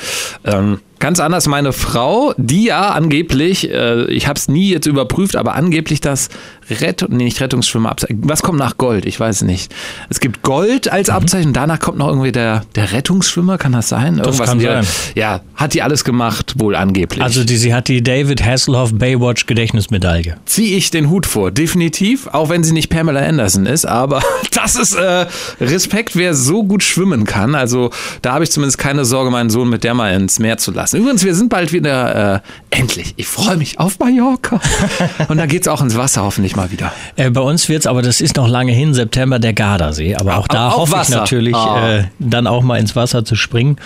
Ähm, 0.44 0.80
ganz 0.98 1.18
anders 1.18 1.48
meine 1.48 1.72
Frau, 1.72 2.34
die 2.36 2.64
ja 2.64 2.90
angeblich, 2.90 3.70
äh, 3.70 4.04
ich 4.12 4.26
habe 4.26 4.38
es 4.38 4.48
nie 4.48 4.68
jetzt 4.68 4.84
überprüft, 4.84 5.34
aber 5.34 5.54
angeblich 5.54 6.02
das 6.02 6.28
Rettung, 6.70 7.08
nee, 7.12 7.24
nicht 7.24 7.40
Rettungsschwimmer, 7.40 7.90
Abzeichen. 7.90 8.20
Was 8.24 8.42
kommt 8.42 8.58
nach 8.58 8.76
Gold? 8.76 9.06
Ich 9.06 9.18
weiß 9.18 9.42
nicht. 9.42 9.74
Es 10.10 10.20
gibt 10.20 10.42
Gold 10.42 10.86
Mhm. 10.86 10.92
als 10.92 11.10
Abzeichen, 11.10 11.52
danach 11.52 11.78
kommt 11.80 11.98
noch 11.98 12.08
irgendwie 12.08 12.32
der, 12.32 12.62
der 12.74 12.92
Rettungsschwimmer, 12.92 13.58
kann 13.58 13.72
das 13.72 13.88
sein? 13.88 14.18
Irgendwas 14.18 14.48
kann 14.48 14.58
in 14.58 14.64
der- 14.64 14.82
sein. 14.82 14.92
Ja, 15.14 15.40
hat 15.54 15.74
die 15.74 15.82
alles 15.82 16.04
gemacht, 16.04 16.54
wohl 16.58 16.76
angeblich. 16.76 17.22
Also 17.22 17.44
die, 17.44 17.56
sie 17.56 17.74
hat 17.74 17.88
die 17.88 18.02
David 18.02 18.44
Hasselhoff 18.44 18.92
Baywatch 18.94 19.46
Gedächtnismedaille. 19.46 20.36
ziehe 20.44 20.76
ich 20.76 20.90
den 20.90 21.10
Hut 21.10 21.26
vor, 21.26 21.50
definitiv, 21.50 22.26
auch 22.28 22.48
wenn 22.50 22.64
sie 22.64 22.72
nicht 22.72 22.88
Pamela 22.90 23.20
Anderson 23.20 23.66
ist, 23.66 23.84
aber 23.86 24.20
das 24.52 24.76
ist 24.76 24.94
äh, 24.94 25.26
Respekt, 25.60 26.16
wer 26.16 26.34
so 26.34 26.64
gut 26.64 26.82
schwimmen 26.82 27.24
kann. 27.24 27.54
Also 27.54 27.90
da 28.22 28.32
habe 28.34 28.44
ich 28.44 28.50
zumindest 28.50 28.78
keine 28.78 29.04
Sorge, 29.04 29.30
meinen 29.30 29.50
Sohn 29.50 29.68
mit 29.68 29.84
der 29.84 29.94
mal 29.94 30.12
ins 30.14 30.38
Meer 30.38 30.58
zu 30.58 30.70
lassen. 30.70 30.96
Übrigens, 30.98 31.24
wir 31.24 31.34
sind 31.34 31.48
bald 31.48 31.72
wieder 31.72 32.34
äh, 32.36 32.40
endlich. 32.70 33.14
Ich 33.16 33.26
freue 33.26 33.56
mich 33.56 33.78
auf 33.78 33.98
Mallorca. 33.98 34.60
Und 35.28 35.38
dann 35.38 35.48
geht's 35.48 35.68
auch 35.68 35.80
ins 35.82 35.96
Wasser 35.96 36.22
hoffentlich 36.22 36.56
mal 36.58 36.70
wieder. 36.70 36.92
Äh, 37.16 37.30
bei 37.30 37.40
uns 37.40 37.68
wird's, 37.68 37.86
aber 37.86 38.02
das 38.02 38.20
ist 38.20 38.36
noch 38.36 38.48
lange 38.48 38.72
hin, 38.72 38.92
September 38.94 39.38
der 39.38 39.52
Gardasee. 39.52 40.14
Aber 40.16 40.38
auch 40.38 40.48
da 40.48 40.68
Auch 40.68 40.78
hoffe 40.78 40.92
ich 40.92 40.98
Wasser. 40.98 41.16
natürlich, 41.18 41.54
Ah. 41.54 41.98
äh, 41.98 42.04
dann 42.18 42.46
auch 42.46 42.62
mal 42.62 42.78
ins 42.78 42.96
Wasser 42.96 43.24
zu 43.24 43.34
springen. 43.36 43.76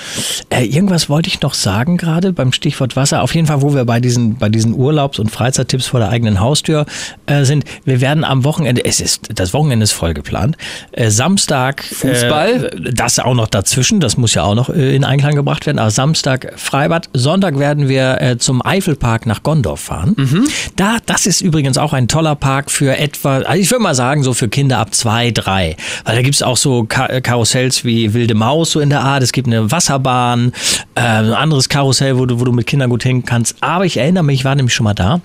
Äh, 0.50 0.64
irgendwas 0.64 1.08
wollte 1.08 1.28
ich 1.28 1.40
noch 1.42 1.54
sagen 1.54 1.96
gerade 1.96 2.32
beim 2.32 2.52
Stichwort 2.52 2.96
Wasser. 2.96 3.22
Auf 3.22 3.34
jeden 3.34 3.46
Fall, 3.46 3.62
wo 3.62 3.74
wir 3.74 3.84
bei 3.84 4.00
diesen, 4.00 4.36
bei 4.38 4.48
diesen 4.48 4.74
Urlaubs- 4.74 5.18
und 5.18 5.30
Freizeittipps 5.30 5.86
vor 5.86 6.00
der 6.00 6.08
eigenen 6.10 6.40
Haustür 6.40 6.86
äh, 7.26 7.44
sind. 7.44 7.64
Wir 7.84 8.00
werden 8.00 8.24
am 8.24 8.44
Wochenende, 8.44 8.84
es 8.84 9.00
ist, 9.00 9.28
das 9.34 9.52
Wochenende 9.52 9.84
ist 9.84 9.92
voll 9.92 10.14
geplant. 10.14 10.56
Äh, 10.92 11.10
Samstag. 11.10 11.84
Fußball? 11.84 12.64
Äh, 12.86 12.92
das 12.92 13.18
auch 13.18 13.34
noch 13.34 13.48
dazwischen. 13.48 14.00
Das 14.00 14.16
muss 14.16 14.34
ja 14.34 14.42
auch 14.44 14.54
noch 14.54 14.68
in 14.70 15.04
Einklang 15.04 15.34
gebracht 15.34 15.66
werden. 15.66 15.78
Aber 15.78 15.90
Samstag 15.90 16.52
Freibad. 16.56 17.08
Sonntag 17.12 17.58
werden 17.58 17.88
wir 17.88 18.36
zum 18.38 18.64
Eifelpark 18.64 19.26
nach 19.26 19.42
Gondorf 19.42 19.80
fahren. 19.80 20.14
Da, 20.76 20.96
das 21.06 21.26
ist 21.26 21.40
übrigens 21.40 21.76
auch 21.78 21.92
ein 21.92 22.08
toller 22.08 22.34
Park 22.34 22.61
für 22.70 22.96
etwa, 22.96 23.38
also 23.38 23.60
ich 23.60 23.70
würde 23.70 23.82
mal 23.82 23.94
sagen, 23.94 24.22
so 24.22 24.34
für 24.34 24.48
Kinder 24.48 24.78
ab 24.78 24.94
zwei, 24.94 25.30
drei. 25.30 25.76
Weil 26.04 26.16
da 26.16 26.22
gibt's 26.22 26.42
auch 26.42 26.56
so 26.56 26.84
Ka 26.84 27.06
äh, 27.06 27.20
Karussells 27.20 27.84
wie 27.84 28.14
Wilde 28.14 28.34
Maus, 28.34 28.72
so 28.72 28.80
in 28.80 28.90
der 28.90 29.00
Art. 29.00 29.22
Es 29.22 29.32
gibt 29.32 29.48
eine 29.48 29.70
Wasserbahn, 29.70 30.52
äh, 30.94 31.00
ein 31.00 31.32
anderes 31.32 31.68
Karussell, 31.68 32.18
wo 32.18 32.26
du, 32.26 32.40
wo 32.40 32.44
du 32.44 32.52
mit 32.52 32.66
Kindern 32.66 32.90
gut 32.90 33.02
hin 33.02 33.24
kannst. 33.24 33.56
Aber 33.60 33.84
ich 33.84 33.96
erinnere 33.96 34.24
mich, 34.24 34.40
ich 34.40 34.44
war 34.44 34.54
nämlich 34.54 34.74
schon 34.74 34.84
mal 34.84 34.94
da. 34.94 35.20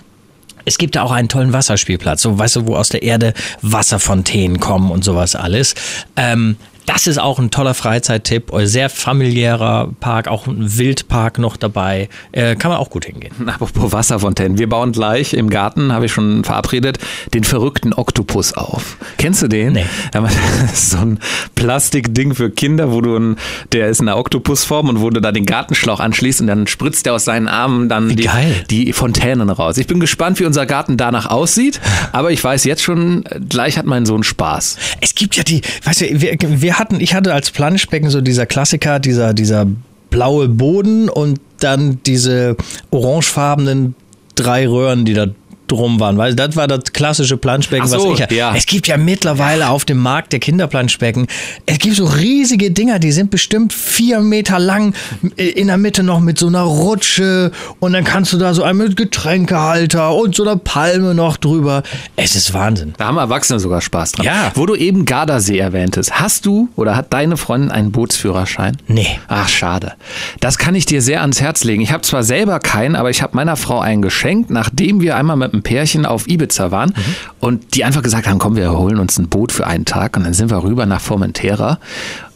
Es 0.64 0.76
gibt 0.76 0.96
da 0.96 1.02
auch 1.02 1.12
einen 1.12 1.28
tollen 1.28 1.52
Wasserspielplatz, 1.52 2.22
so 2.22 2.38
weißt 2.38 2.56
du, 2.56 2.66
wo 2.66 2.76
aus 2.76 2.90
der 2.90 3.02
Erde 3.02 3.32
Wasserfontänen 3.62 4.60
kommen 4.60 4.90
und 4.90 5.02
sowas 5.02 5.34
alles. 5.34 5.74
Ähm, 6.16 6.56
das 6.88 7.06
ist 7.06 7.18
auch 7.18 7.38
ein 7.38 7.50
toller 7.50 7.74
Freizeittipp, 7.74 8.50
sehr 8.62 8.88
familiärer 8.88 9.90
Park, 10.00 10.26
auch 10.26 10.46
ein 10.46 10.78
Wildpark 10.78 11.38
noch 11.38 11.58
dabei. 11.58 12.08
Äh, 12.32 12.56
kann 12.56 12.70
man 12.70 12.80
auch 12.80 12.88
gut 12.88 13.04
hingehen. 13.04 13.34
Apropos 13.46 13.92
Wasserfontänen. 13.92 14.56
Wir 14.56 14.70
bauen 14.70 14.92
gleich 14.92 15.34
im 15.34 15.50
Garten, 15.50 15.92
habe 15.92 16.06
ich 16.06 16.12
schon 16.12 16.44
verabredet, 16.44 16.98
den 17.34 17.44
verrückten 17.44 17.92
Oktopus 17.92 18.54
auf. 18.54 18.96
Kennst 19.18 19.42
du 19.42 19.48
den? 19.48 19.74
Nee. 19.74 19.84
Das 20.68 20.72
ist 20.72 20.90
so 20.90 20.98
ein 20.98 21.18
Plastikding 21.54 22.34
für 22.34 22.50
Kinder, 22.50 22.92
wo 22.92 23.00
du 23.00 23.16
ein, 23.16 23.36
der 23.72 23.88
ist 23.88 24.00
in 24.00 24.08
einer 24.08 24.18
Oktopusform 24.18 24.88
und 24.88 25.00
wo 25.00 25.10
du 25.10 25.20
da 25.20 25.32
den 25.32 25.46
Gartenschlauch 25.46 26.00
anschließt 26.00 26.40
und 26.40 26.46
dann 26.46 26.66
spritzt 26.66 27.06
der 27.06 27.14
aus 27.14 27.24
seinen 27.24 27.48
Armen 27.48 27.88
dann 27.88 28.16
die, 28.16 28.28
die 28.70 28.92
Fontänen 28.92 29.50
raus. 29.50 29.76
Ich 29.78 29.86
bin 29.86 30.00
gespannt, 30.00 30.40
wie 30.40 30.44
unser 30.44 30.66
Garten 30.66 30.96
danach 30.96 31.26
aussieht, 31.26 31.80
aber 32.12 32.30
ich 32.30 32.42
weiß 32.42 32.64
jetzt 32.64 32.82
schon, 32.82 33.24
gleich 33.48 33.78
hat 33.78 33.86
mein 33.86 34.06
Sohn 34.06 34.22
Spaß. 34.22 34.76
Es 35.00 35.14
gibt 35.14 35.36
ja 35.36 35.42
die, 35.42 35.62
weißt 35.84 36.00
du, 36.00 36.20
wir, 36.20 36.36
wir 36.40 36.77
hatten, 36.78 37.00
ich 37.00 37.14
hatte 37.14 37.34
als 37.34 37.50
Planschbecken 37.50 38.10
so 38.10 38.20
dieser 38.20 38.46
Klassiker, 38.46 38.98
dieser, 38.98 39.34
dieser 39.34 39.66
blaue 40.10 40.48
Boden 40.48 41.08
und 41.08 41.40
dann 41.60 42.00
diese 42.04 42.56
orangefarbenen 42.90 43.94
drei 44.34 44.68
Röhren, 44.68 45.04
die 45.04 45.14
da 45.14 45.26
drum 45.68 46.00
waren, 46.00 46.18
weil 46.18 46.34
das 46.34 46.56
war 46.56 46.66
das 46.66 46.92
klassische 46.92 47.36
Planschbecken, 47.36 47.86
so, 47.86 48.12
was 48.12 48.20
ich 48.20 48.36
ja. 48.36 48.54
Es 48.54 48.66
gibt 48.66 48.86
ja 48.88 48.96
mittlerweile 48.96 49.68
auf 49.68 49.84
dem 49.84 49.98
Markt 49.98 50.32
der 50.32 50.40
Kinderplanschbecken, 50.40 51.26
es 51.66 51.78
gibt 51.78 51.96
so 51.96 52.06
riesige 52.06 52.70
Dinger, 52.70 52.98
die 52.98 53.12
sind 53.12 53.30
bestimmt 53.30 53.72
vier 53.72 54.20
Meter 54.20 54.58
lang, 54.58 54.94
in 55.36 55.68
der 55.68 55.78
Mitte 55.78 56.02
noch 56.02 56.20
mit 56.20 56.38
so 56.38 56.46
einer 56.46 56.62
Rutsche 56.62 57.52
und 57.80 57.92
dann 57.92 58.04
kannst 58.04 58.32
du 58.32 58.38
da 58.38 58.54
so 58.54 58.62
einen 58.62 58.78
mit 58.78 58.96
Getränkehalter 58.96 60.14
und 60.14 60.34
so 60.34 60.42
einer 60.42 60.56
Palme 60.56 61.14
noch 61.14 61.36
drüber. 61.36 61.82
Es 62.16 62.36
ist 62.36 62.54
Wahnsinn. 62.54 62.94
Da 62.96 63.06
haben 63.06 63.18
Erwachsene 63.18 63.60
sogar 63.60 63.80
Spaß 63.80 64.12
dran. 64.12 64.26
Ja. 64.26 64.52
Wo 64.54 64.66
du 64.66 64.74
eben 64.74 65.04
Gardasee 65.04 65.58
erwähntest, 65.58 66.20
hast 66.20 66.46
du 66.46 66.68
oder 66.76 66.96
hat 66.96 67.12
deine 67.12 67.36
Freundin 67.36 67.70
einen 67.70 67.92
Bootsführerschein? 67.92 68.76
Nee. 68.86 69.18
Ach, 69.28 69.48
schade. 69.48 69.92
Das 70.40 70.58
kann 70.58 70.74
ich 70.74 70.86
dir 70.86 71.02
sehr 71.02 71.20
ans 71.20 71.40
Herz 71.40 71.64
legen. 71.64 71.82
Ich 71.82 71.92
habe 71.92 72.02
zwar 72.02 72.22
selber 72.22 72.58
keinen, 72.60 72.96
aber 72.96 73.10
ich 73.10 73.22
habe 73.22 73.36
meiner 73.36 73.56
Frau 73.56 73.80
einen 73.80 74.02
geschenkt, 74.02 74.50
nachdem 74.50 75.00
wir 75.00 75.16
einmal 75.16 75.36
mit 75.36 75.52
einem 75.58 75.62
Pärchen 75.62 76.06
auf 76.06 76.28
Ibiza 76.28 76.70
waren 76.70 76.94
und 77.40 77.74
die 77.74 77.84
einfach 77.84 78.02
gesagt 78.02 78.26
haben, 78.26 78.38
komm, 78.38 78.56
wir 78.56 78.72
holen 78.72 78.98
uns 78.98 79.18
ein 79.18 79.28
Boot 79.28 79.52
für 79.52 79.66
einen 79.66 79.84
Tag 79.84 80.16
und 80.16 80.24
dann 80.24 80.34
sind 80.34 80.50
wir 80.50 80.62
rüber 80.62 80.86
nach 80.86 81.00
Formentera. 81.00 81.78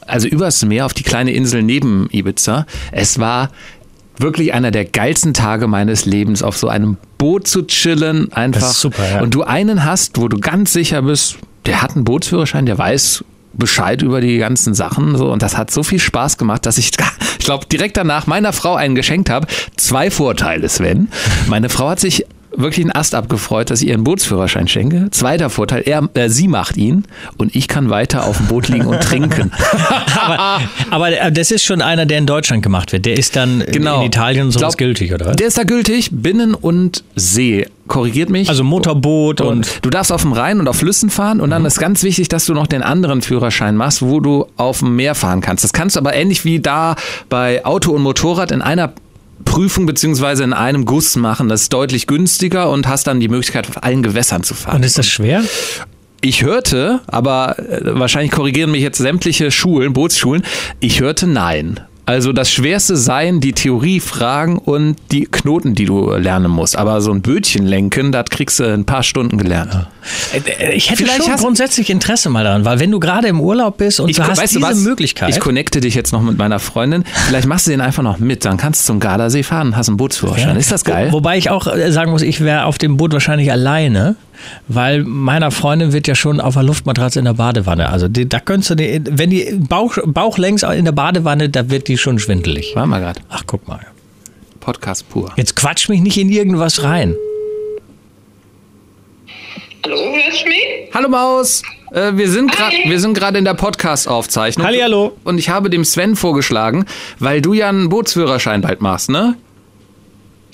Also 0.06 0.28
übers 0.28 0.64
Meer 0.64 0.86
auf 0.86 0.94
die 0.94 1.04
kleine 1.04 1.32
Insel 1.32 1.62
neben 1.62 2.08
Ibiza. 2.10 2.66
Es 2.90 3.18
war 3.18 3.50
wirklich 4.18 4.52
einer 4.52 4.70
der 4.70 4.84
geilsten 4.84 5.32
Tage 5.32 5.66
meines 5.68 6.04
Lebens, 6.04 6.42
auf 6.42 6.56
so 6.56 6.68
einem 6.68 6.96
Boot 7.18 7.46
zu 7.46 7.62
chillen, 7.62 8.32
einfach. 8.32 8.72
Super, 8.72 9.08
ja. 9.08 9.22
Und 9.22 9.34
du 9.34 9.42
einen 9.42 9.84
hast, 9.84 10.18
wo 10.18 10.28
du 10.28 10.38
ganz 10.38 10.72
sicher 10.72 11.02
bist, 11.02 11.38
der 11.66 11.82
hat 11.82 11.94
einen 11.94 12.04
Bootsführerschein, 12.04 12.66
der 12.66 12.76
weiß 12.76 13.24
Bescheid 13.54 14.02
über 14.02 14.20
die 14.20 14.38
ganzen 14.38 14.74
Sachen 14.74 15.16
so 15.16 15.30
und 15.30 15.42
das 15.42 15.56
hat 15.56 15.70
so 15.70 15.82
viel 15.82 15.98
Spaß 15.98 16.38
gemacht, 16.38 16.64
dass 16.66 16.78
ich, 16.78 16.90
ich 17.38 17.44
glaube, 17.44 17.66
direkt 17.66 17.96
danach 17.96 18.26
meiner 18.26 18.52
Frau 18.52 18.74
einen 18.74 18.94
geschenkt 18.94 19.30
habe. 19.30 19.46
Zwei 19.76 20.10
Vorteile, 20.10 20.68
Sven. 20.68 21.08
Meine 21.46 21.68
Frau 21.68 21.90
hat 21.90 22.00
sich 22.00 22.26
wirklich 22.56 22.84
einen 22.84 22.92
Ast 22.94 23.14
abgefreut, 23.14 23.70
dass 23.70 23.82
ich 23.82 23.88
ihr 23.88 23.94
einen 23.94 24.04
Bootsführerschein 24.04 24.68
schenke. 24.68 25.08
Zweiter 25.10 25.50
Vorteil, 25.50 25.82
er, 25.86 26.08
äh, 26.14 26.28
sie 26.28 26.48
macht 26.48 26.76
ihn 26.76 27.04
und 27.38 27.54
ich 27.56 27.68
kann 27.68 27.90
weiter 27.90 28.26
auf 28.26 28.36
dem 28.38 28.46
Boot 28.46 28.68
liegen 28.68 28.86
und 28.86 29.00
trinken. 29.02 29.50
aber, 30.20 30.60
aber 30.90 31.10
äh, 31.20 31.32
das 31.32 31.50
ist 31.50 31.64
schon 31.64 31.80
einer, 31.82 32.06
der 32.06 32.18
in 32.18 32.26
Deutschland 32.26 32.62
gemacht 32.62 32.92
wird. 32.92 33.06
Der 33.06 33.16
ist 33.18 33.36
dann 33.36 33.62
Genau. 33.70 34.00
in 34.00 34.06
Italien 34.06 34.46
und 34.46 34.52
sowas 34.52 34.76
Glaub, 34.76 34.88
gültig, 34.88 35.12
oder 35.12 35.26
was? 35.26 35.36
Der 35.36 35.46
ist 35.46 35.58
da 35.58 35.64
gültig, 35.64 36.10
Binnen- 36.12 36.54
und 36.54 37.04
See. 37.16 37.66
Korrigiert 37.88 38.30
mich. 38.30 38.48
Also 38.48 38.62
Motorboot 38.64 39.40
und 39.40 39.80
Du 39.82 39.90
darfst 39.90 40.12
auf 40.12 40.22
dem 40.22 40.32
Rhein 40.32 40.60
und 40.60 40.68
auf 40.68 40.76
Flüssen 40.76 41.10
fahren 41.10 41.40
und 41.40 41.50
dann 41.50 41.64
ist 41.64 41.78
ganz 41.80 42.02
wichtig, 42.04 42.28
dass 42.28 42.46
du 42.46 42.54
noch 42.54 42.66
den 42.66 42.82
anderen 42.82 43.22
Führerschein 43.22 43.76
machst, 43.76 44.02
wo 44.02 44.20
du 44.20 44.46
auf 44.56 44.78
dem 44.78 44.94
Meer 44.96 45.14
fahren 45.14 45.40
kannst. 45.40 45.64
Das 45.64 45.72
kannst 45.72 45.96
du 45.96 46.00
aber 46.00 46.14
ähnlich 46.14 46.44
wie 46.44 46.60
da 46.60 46.94
bei 47.28 47.64
Auto 47.66 47.90
und 47.92 48.02
Motorrad 48.02 48.52
in 48.52 48.62
einer 48.62 48.92
Prüfung 49.44 49.86
beziehungsweise 49.86 50.44
in 50.44 50.52
einem 50.52 50.84
Guss 50.84 51.16
machen. 51.16 51.48
Das 51.48 51.62
ist 51.62 51.72
deutlich 51.72 52.06
günstiger 52.06 52.70
und 52.70 52.88
hast 52.88 53.06
dann 53.06 53.20
die 53.20 53.28
Möglichkeit, 53.28 53.68
auf 53.68 53.82
allen 53.82 54.02
Gewässern 54.02 54.42
zu 54.42 54.54
fahren. 54.54 54.76
und 54.76 54.84
ist 54.84 54.98
das 54.98 55.06
schwer? 55.06 55.42
Ich 56.20 56.42
hörte, 56.42 57.00
aber 57.08 57.58
äh, 57.58 57.80
wahrscheinlich 57.98 58.30
korrigieren 58.30 58.70
mich 58.70 58.82
jetzt 58.82 58.98
sämtliche 58.98 59.50
Schulen, 59.50 59.92
Bootsschulen, 59.92 60.44
ich 60.78 61.00
hörte 61.00 61.26
nein. 61.26 61.80
Also 62.04 62.32
das 62.32 62.50
Schwerste 62.50 62.96
seien 62.96 63.40
die 63.40 63.52
Theoriefragen 63.52 64.58
und 64.58 64.96
die 65.12 65.24
Knoten, 65.30 65.76
die 65.76 65.84
du 65.84 66.10
lernen 66.16 66.50
musst. 66.50 66.76
Aber 66.76 67.00
so 67.00 67.12
ein 67.12 67.22
Bötchen 67.22 67.64
lenken, 67.64 68.10
das 68.10 68.24
kriegst 68.28 68.58
du 68.58 68.64
in 68.64 68.80
ein 68.80 68.84
paar 68.84 69.04
Stunden 69.04 69.38
gelernt. 69.38 69.86
Äh, 70.58 70.72
Ich 70.74 70.90
hätte 70.90 71.04
Vielleicht 71.04 71.22
schon 71.24 71.36
grundsätzlich 71.36 71.90
Interesse 71.90 72.28
mal 72.28 72.42
daran, 72.42 72.64
weil 72.64 72.80
wenn 72.80 72.90
du 72.90 72.98
gerade 72.98 73.28
im 73.28 73.40
Urlaub 73.40 73.76
bist 73.78 74.00
und 74.00 74.16
du 74.18 74.22
hast 74.26 74.42
diese 74.42 74.60
was? 74.60 74.78
Möglichkeit. 74.78 75.30
Ich 75.30 75.38
connecte 75.38 75.80
dich 75.80 75.94
jetzt 75.94 76.12
noch 76.12 76.22
mit 76.22 76.36
meiner 76.38 76.58
Freundin. 76.58 77.04
Vielleicht 77.28 77.46
machst 77.46 77.68
du 77.68 77.70
den 77.70 77.80
einfach 77.80 78.02
noch 78.02 78.18
mit. 78.18 78.44
Dann 78.44 78.56
kannst 78.56 78.82
du 78.82 78.86
zum 78.86 78.98
Gardasee 79.00 79.44
fahren 79.44 79.68
und 79.68 79.76
hast 79.76 79.88
einen 79.88 79.96
Bootsführerschein. 79.96 80.56
Ist 80.56 80.72
das 80.72 80.82
geil? 80.84 81.08
Wo, 81.10 81.18
wobei 81.18 81.38
ich 81.38 81.50
auch 81.50 81.68
äh, 81.68 81.92
sagen 81.92 82.10
muss, 82.10 82.22
ich 82.22 82.40
wäre 82.40 82.64
auf 82.64 82.78
dem 82.78 82.96
Boot 82.96 83.12
wahrscheinlich 83.12 83.52
alleine, 83.52 84.16
weil 84.68 85.04
meiner 85.04 85.50
Freundin 85.50 85.92
wird 85.92 86.08
ja 86.08 86.14
schon 86.14 86.40
auf 86.40 86.54
der 86.54 86.62
Luftmatratze 86.62 87.18
in 87.18 87.24
der 87.24 87.34
Badewanne. 87.34 87.88
Also 87.88 88.08
die, 88.08 88.28
da 88.28 88.40
könntest 88.40 88.70
du, 88.70 88.74
die, 88.76 89.00
wenn 89.10 89.30
die 89.30 89.58
Bauch, 89.68 89.96
Bauch 90.04 90.38
längs 90.38 90.62
in 90.62 90.84
der 90.84 90.92
Badewanne, 90.92 91.48
da 91.48 91.70
wird 91.70 91.88
die 91.88 91.98
schon 91.98 92.18
schwindelig. 92.18 92.72
Warte 92.74 92.88
mal 92.88 93.00
gerade. 93.00 93.20
Ach, 93.28 93.42
guck 93.46 93.66
mal. 93.68 93.80
Podcast 94.60 95.08
pur. 95.10 95.32
Jetzt 95.36 95.56
quatsch 95.56 95.88
mich 95.88 96.00
nicht 96.00 96.16
in 96.18 96.30
irgendwas 96.30 96.82
rein. 96.84 97.16
Hallo, 99.84 99.96
hörst 99.96 100.44
du 100.44 100.48
mich? 100.48 100.94
Hallo 100.94 101.08
Maus. 101.08 101.62
Äh, 101.92 102.12
wir 102.14 102.30
sind 102.30 102.52
gerade 102.52 102.76
wir 102.84 103.00
sind 103.00 103.14
gerade 103.14 103.38
in 103.38 103.44
der 103.44 103.54
Podcast-Aufzeichnung. 103.54 104.66
Hallihallo. 104.66 105.16
Und 105.24 105.38
ich 105.38 105.50
habe 105.50 105.70
dem 105.70 105.84
Sven 105.84 106.14
vorgeschlagen, 106.14 106.86
weil 107.18 107.42
du 107.42 107.52
ja 107.52 107.68
einen 107.68 107.88
Bootsführerschein 107.88 108.60
bald 108.60 108.80
machst, 108.80 109.10
ne? 109.10 109.36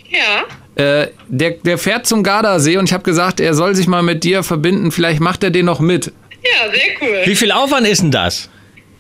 Ja. 0.09 0.44
Äh, 0.78 1.08
der, 1.26 1.50
der 1.50 1.76
fährt 1.76 2.06
zum 2.06 2.22
Gardasee 2.22 2.76
und 2.76 2.84
ich 2.84 2.92
habe 2.92 3.02
gesagt, 3.02 3.40
er 3.40 3.52
soll 3.54 3.74
sich 3.74 3.88
mal 3.88 4.04
mit 4.04 4.22
dir 4.22 4.44
verbinden. 4.44 4.92
Vielleicht 4.92 5.18
macht 5.18 5.42
er 5.42 5.50
den 5.50 5.66
noch 5.66 5.80
mit. 5.80 6.12
Ja, 6.44 6.70
sehr 6.70 6.94
cool. 7.00 7.22
Wie 7.24 7.34
viel 7.34 7.50
Aufwand 7.50 7.84
ist 7.88 8.00
denn 8.02 8.12
das? 8.12 8.48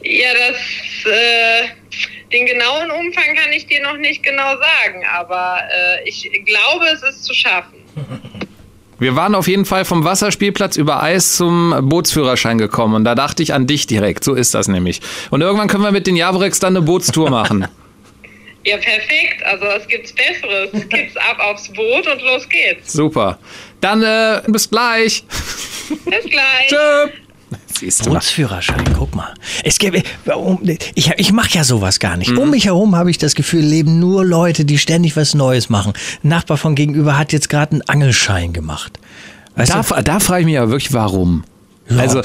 Ja, 0.02 0.28
das, 0.32 0.56
äh, 1.12 1.68
den 2.32 2.46
genauen 2.46 2.90
Umfang 2.90 3.36
kann 3.36 3.52
ich 3.52 3.66
dir 3.66 3.80
noch 3.80 3.96
nicht 3.96 4.24
genau 4.24 4.56
sagen, 4.56 5.04
aber 5.16 5.58
äh, 5.70 6.08
ich 6.08 6.28
glaube, 6.44 6.86
es 6.92 7.02
ist 7.04 7.24
zu 7.24 7.32
schaffen. 7.32 7.78
Wir 8.98 9.14
waren 9.14 9.36
auf 9.36 9.46
jeden 9.46 9.64
Fall 9.64 9.84
vom 9.84 10.02
Wasserspielplatz 10.02 10.76
über 10.76 11.00
Eis 11.00 11.36
zum 11.36 11.76
Bootsführerschein 11.82 12.58
gekommen 12.58 12.94
und 12.94 13.04
da 13.04 13.14
dachte 13.14 13.44
ich 13.44 13.54
an 13.54 13.68
dich 13.68 13.86
direkt. 13.86 14.24
So 14.24 14.34
ist 14.34 14.54
das 14.54 14.66
nämlich. 14.66 15.00
Und 15.30 15.42
irgendwann 15.42 15.68
können 15.68 15.84
wir 15.84 15.92
mit 15.92 16.08
den 16.08 16.16
Javorex 16.16 16.58
dann 16.58 16.76
eine 16.76 16.84
Bootstour 16.84 17.30
machen. 17.30 17.68
Ja, 18.68 18.76
perfekt. 18.76 19.42
Also 19.44 19.64
es 19.66 19.86
gibt's 19.88 20.12
Besseres. 20.12 20.70
Es 20.72 20.88
gibt's 20.88 21.16
ab 21.30 21.38
aufs 21.40 21.68
Boot 21.68 22.06
und 22.06 22.22
los 22.22 22.48
geht's. 22.48 22.92
Super. 22.92 23.38
Dann 23.80 24.02
äh, 24.02 24.42
bis 24.48 24.68
gleich. 24.68 25.24
Bis 26.04 26.24
gleich. 26.30 26.68
Tschö. 26.68 27.10
Siehst 27.78 28.04
du. 28.04 28.10
Bootsführerschein, 28.10 28.82
guck 28.98 29.14
mal. 29.14 29.32
Es 29.62 29.78
gibt, 29.78 30.02
ich 30.96 31.10
ich 31.16 31.32
mache 31.32 31.50
ja 31.52 31.64
sowas 31.64 32.00
gar 32.00 32.16
nicht. 32.16 32.32
Um 32.36 32.50
mich 32.50 32.64
herum 32.66 32.96
habe 32.96 33.10
ich 33.10 33.18
das 33.18 33.34
Gefühl, 33.36 33.60
leben 33.64 34.00
nur 34.00 34.24
Leute, 34.24 34.64
die 34.64 34.78
ständig 34.78 35.16
was 35.16 35.34
Neues 35.34 35.68
machen. 35.70 35.92
Ein 36.24 36.28
Nachbar 36.28 36.56
von 36.56 36.74
gegenüber 36.74 37.16
hat 37.16 37.32
jetzt 37.32 37.48
gerade 37.48 37.72
einen 37.72 37.82
Angelschein 37.82 38.52
gemacht. 38.52 38.98
Weißt 39.54 39.72
Da, 39.72 39.82
du? 39.82 40.02
da 40.02 40.18
frage 40.20 40.40
ich 40.40 40.46
mich 40.46 40.58
aber 40.58 40.70
wirklich, 40.72 40.92
warum. 40.92 41.44
Ja. 41.88 41.98
Also, 41.98 42.20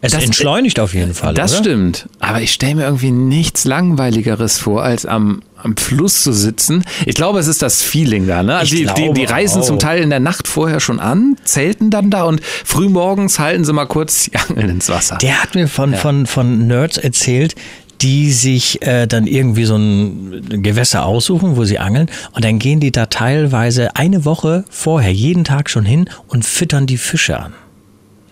Es 0.00 0.12
das- 0.12 0.24
entschleunigt 0.24 0.80
auf 0.80 0.94
jeden 0.94 1.12
Fall. 1.14 1.34
das 1.34 1.52
oder? 1.52 1.60
stimmt. 1.64 2.08
Aber 2.18 2.40
ich 2.40 2.52
stelle 2.52 2.76
mir 2.76 2.84
irgendwie 2.84 3.10
nichts 3.10 3.64
Langweiligeres 3.66 4.58
vor, 4.58 4.82
als 4.82 5.04
am, 5.06 5.42
am 5.62 5.76
Fluss 5.76 6.22
zu 6.22 6.32
sitzen. 6.32 6.84
Ich 7.06 7.14
glaube, 7.14 7.38
es 7.38 7.46
ist 7.46 7.62
das 7.62 7.82
Feeling 7.82 8.26
da. 8.26 8.42
Ne? 8.42 8.56
Also 8.56 8.76
die, 8.76 8.86
die, 8.86 9.12
die 9.12 9.24
reisen 9.24 9.62
auch. 9.62 9.66
zum 9.66 9.78
Teil 9.78 10.02
in 10.02 10.10
der 10.10 10.20
Nacht 10.20 10.48
vorher 10.48 10.80
schon 10.80 11.00
an, 11.00 11.36
zelten 11.44 11.90
dann 11.90 12.10
da 12.10 12.24
und 12.24 12.42
frühmorgens 12.42 13.38
halten 13.38 13.64
sie 13.64 13.72
mal 13.72 13.86
kurz 13.86 14.24
die 14.24 14.36
Angeln 14.36 14.68
ins 14.68 14.88
Wasser. 14.88 15.18
Der 15.18 15.42
hat 15.42 15.54
mir 15.54 15.68
von, 15.68 15.94
von, 15.94 16.26
von 16.26 16.66
Nerds 16.66 16.96
erzählt, 16.96 17.54
die 18.00 18.30
sich 18.30 18.82
äh, 18.86 19.06
dann 19.06 19.26
irgendwie 19.26 19.64
so 19.64 19.76
ein 19.76 20.62
Gewässer 20.62 21.04
aussuchen, 21.04 21.56
wo 21.56 21.64
sie 21.64 21.78
angeln. 21.78 22.08
Und 22.32 22.44
dann 22.44 22.58
gehen 22.58 22.78
die 22.80 22.92
da 22.92 23.06
teilweise 23.06 23.96
eine 23.96 24.24
Woche 24.24 24.64
vorher 24.70 25.12
jeden 25.12 25.44
Tag 25.44 25.68
schon 25.68 25.84
hin 25.84 26.08
und 26.28 26.44
füttern 26.44 26.86
die 26.86 26.98
Fische 26.98 27.38
an. 27.38 27.54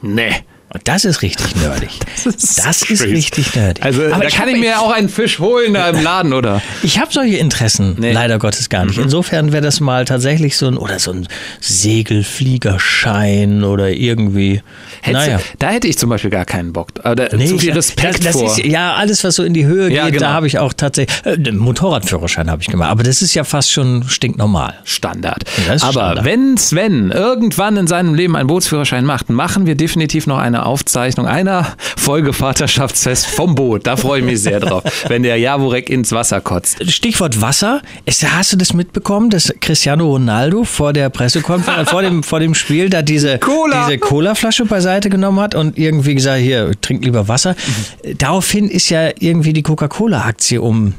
nee. 0.02 0.32
Und 0.76 0.86
das 0.88 1.04
ist 1.06 1.22
richtig 1.22 1.56
nerdig. 1.56 1.90
Das 2.24 2.82
ist, 2.82 2.86
crazy. 2.86 3.04
richtig 3.04 3.54
nerdig. 3.54 3.84
Also 3.84 4.04
Aber 4.06 4.22
da 4.22 4.28
ich 4.28 4.34
kann 4.34 4.48
ich 4.48 4.58
mir 4.58 4.80
auch 4.80 4.90
einen 4.90 5.08
Fisch 5.08 5.38
holen 5.38 5.74
da 5.74 5.90
im 5.90 6.02
Laden, 6.02 6.32
oder? 6.32 6.60
Ich 6.82 6.98
habe 6.98 7.12
solche 7.12 7.36
Interessen 7.36 7.94
Nee. 7.98 8.08
Mhm. 8.08 8.14
leider 8.14 8.38
Gottes 8.38 8.68
gar 8.68 8.84
nicht. 8.84 8.98
Insofern 8.98 9.52
wäre 9.52 9.62
das 9.62 9.80
mal 9.80 10.04
tatsächlich 10.04 10.56
so 10.56 10.66
ein 10.66 10.76
oder 10.76 10.98
so 10.98 11.12
ein 11.12 11.28
Segelfliegerschein 11.60 13.64
oder 13.64 13.90
irgendwie. 13.90 14.62
Hättest 15.02 15.26
naja. 15.26 15.36
du, 15.38 15.42
da 15.58 15.68
hätte 15.70 15.88
ich 15.88 15.98
zum 15.98 16.10
Beispiel 16.10 16.30
gar 16.30 16.44
keinen 16.44 16.72
Bock. 16.72 16.88
Aber 17.02 17.28
Nee, 17.36 17.46
zu 17.46 17.58
viel 17.58 17.72
Respekt 17.72 18.18
das, 18.18 18.24
das 18.24 18.32
vor. 18.32 18.46
Ist, 18.50 18.58
ja, 18.64 18.94
alles, 18.94 19.24
was 19.24 19.36
so 19.36 19.42
in 19.44 19.54
die 19.54 19.66
Höhe 19.66 19.90
Ja, 19.90 20.04
geht, 20.04 20.14
genau. 20.14 20.26
da 20.26 20.32
habe 20.32 20.46
ich 20.46 20.58
auch 20.58 20.72
tatsächlich. 20.72 21.14
Äh, 21.24 21.52
Motorradführerschein 21.52 22.50
habe 22.50 22.62
ich 22.62 22.68
gemacht, 22.68 22.90
aber 22.90 23.02
das 23.02 23.22
ist 23.22 23.34
ja 23.34 23.44
fast 23.44 23.70
schon 23.72 24.04
stinknormal. 24.08 24.74
Standard. 24.84 25.44
Das 25.66 25.76
ist 25.76 25.82
Aber 25.84 25.92
Standard. 25.92 26.24
wenn 26.24 26.56
Sven 26.56 27.10
irgendwann 27.10 27.76
in 27.76 27.86
seinem 27.86 28.14
Leben 28.14 28.36
einen 28.36 28.46
Bootsführerschein 28.48 29.04
macht, 29.04 29.30
machen 29.30 29.66
wir 29.66 29.74
definitiv 29.76 30.26
noch 30.26 30.38
eine 30.38 30.65
Aufzeichnung 30.66 31.26
einer 31.26 31.74
Folge 31.96 32.32
Vaterschaftsfest 32.32 33.26
vom 33.26 33.54
Boot. 33.54 33.86
Da 33.86 33.96
freue 33.96 34.20
ich 34.20 34.24
mich 34.24 34.42
sehr 34.42 34.60
drauf, 34.60 34.82
wenn 35.08 35.22
der 35.22 35.36
Javorek 35.38 35.88
ins 35.88 36.12
Wasser 36.12 36.40
kotzt. 36.40 36.90
Stichwort 36.90 37.40
Wasser. 37.40 37.82
Ist, 38.04 38.30
hast 38.30 38.52
du 38.52 38.56
das 38.56 38.72
mitbekommen, 38.72 39.30
dass 39.30 39.52
Cristiano 39.60 40.06
Ronaldo 40.06 40.64
vor 40.64 40.92
der 40.92 41.08
Pressekonferenz, 41.10 41.90
vor, 41.90 42.02
dem, 42.02 42.22
vor 42.22 42.40
dem 42.40 42.54
Spiel, 42.54 42.90
da 42.90 43.02
diese 43.02 43.38
Cola. 43.38 43.86
diese 43.86 43.98
Colaflasche 43.98 44.64
beiseite 44.64 45.08
genommen 45.08 45.40
hat 45.40 45.54
und 45.54 45.78
irgendwie 45.78 46.14
gesagt, 46.14 46.40
hier, 46.40 46.72
trink 46.80 47.04
lieber 47.04 47.28
Wasser. 47.28 47.56
Daraufhin 48.18 48.68
ist 48.68 48.90
ja 48.90 49.10
irgendwie 49.18 49.52
die 49.52 49.62
Coca-Cola-Aktie 49.62 50.60
um 50.60 50.94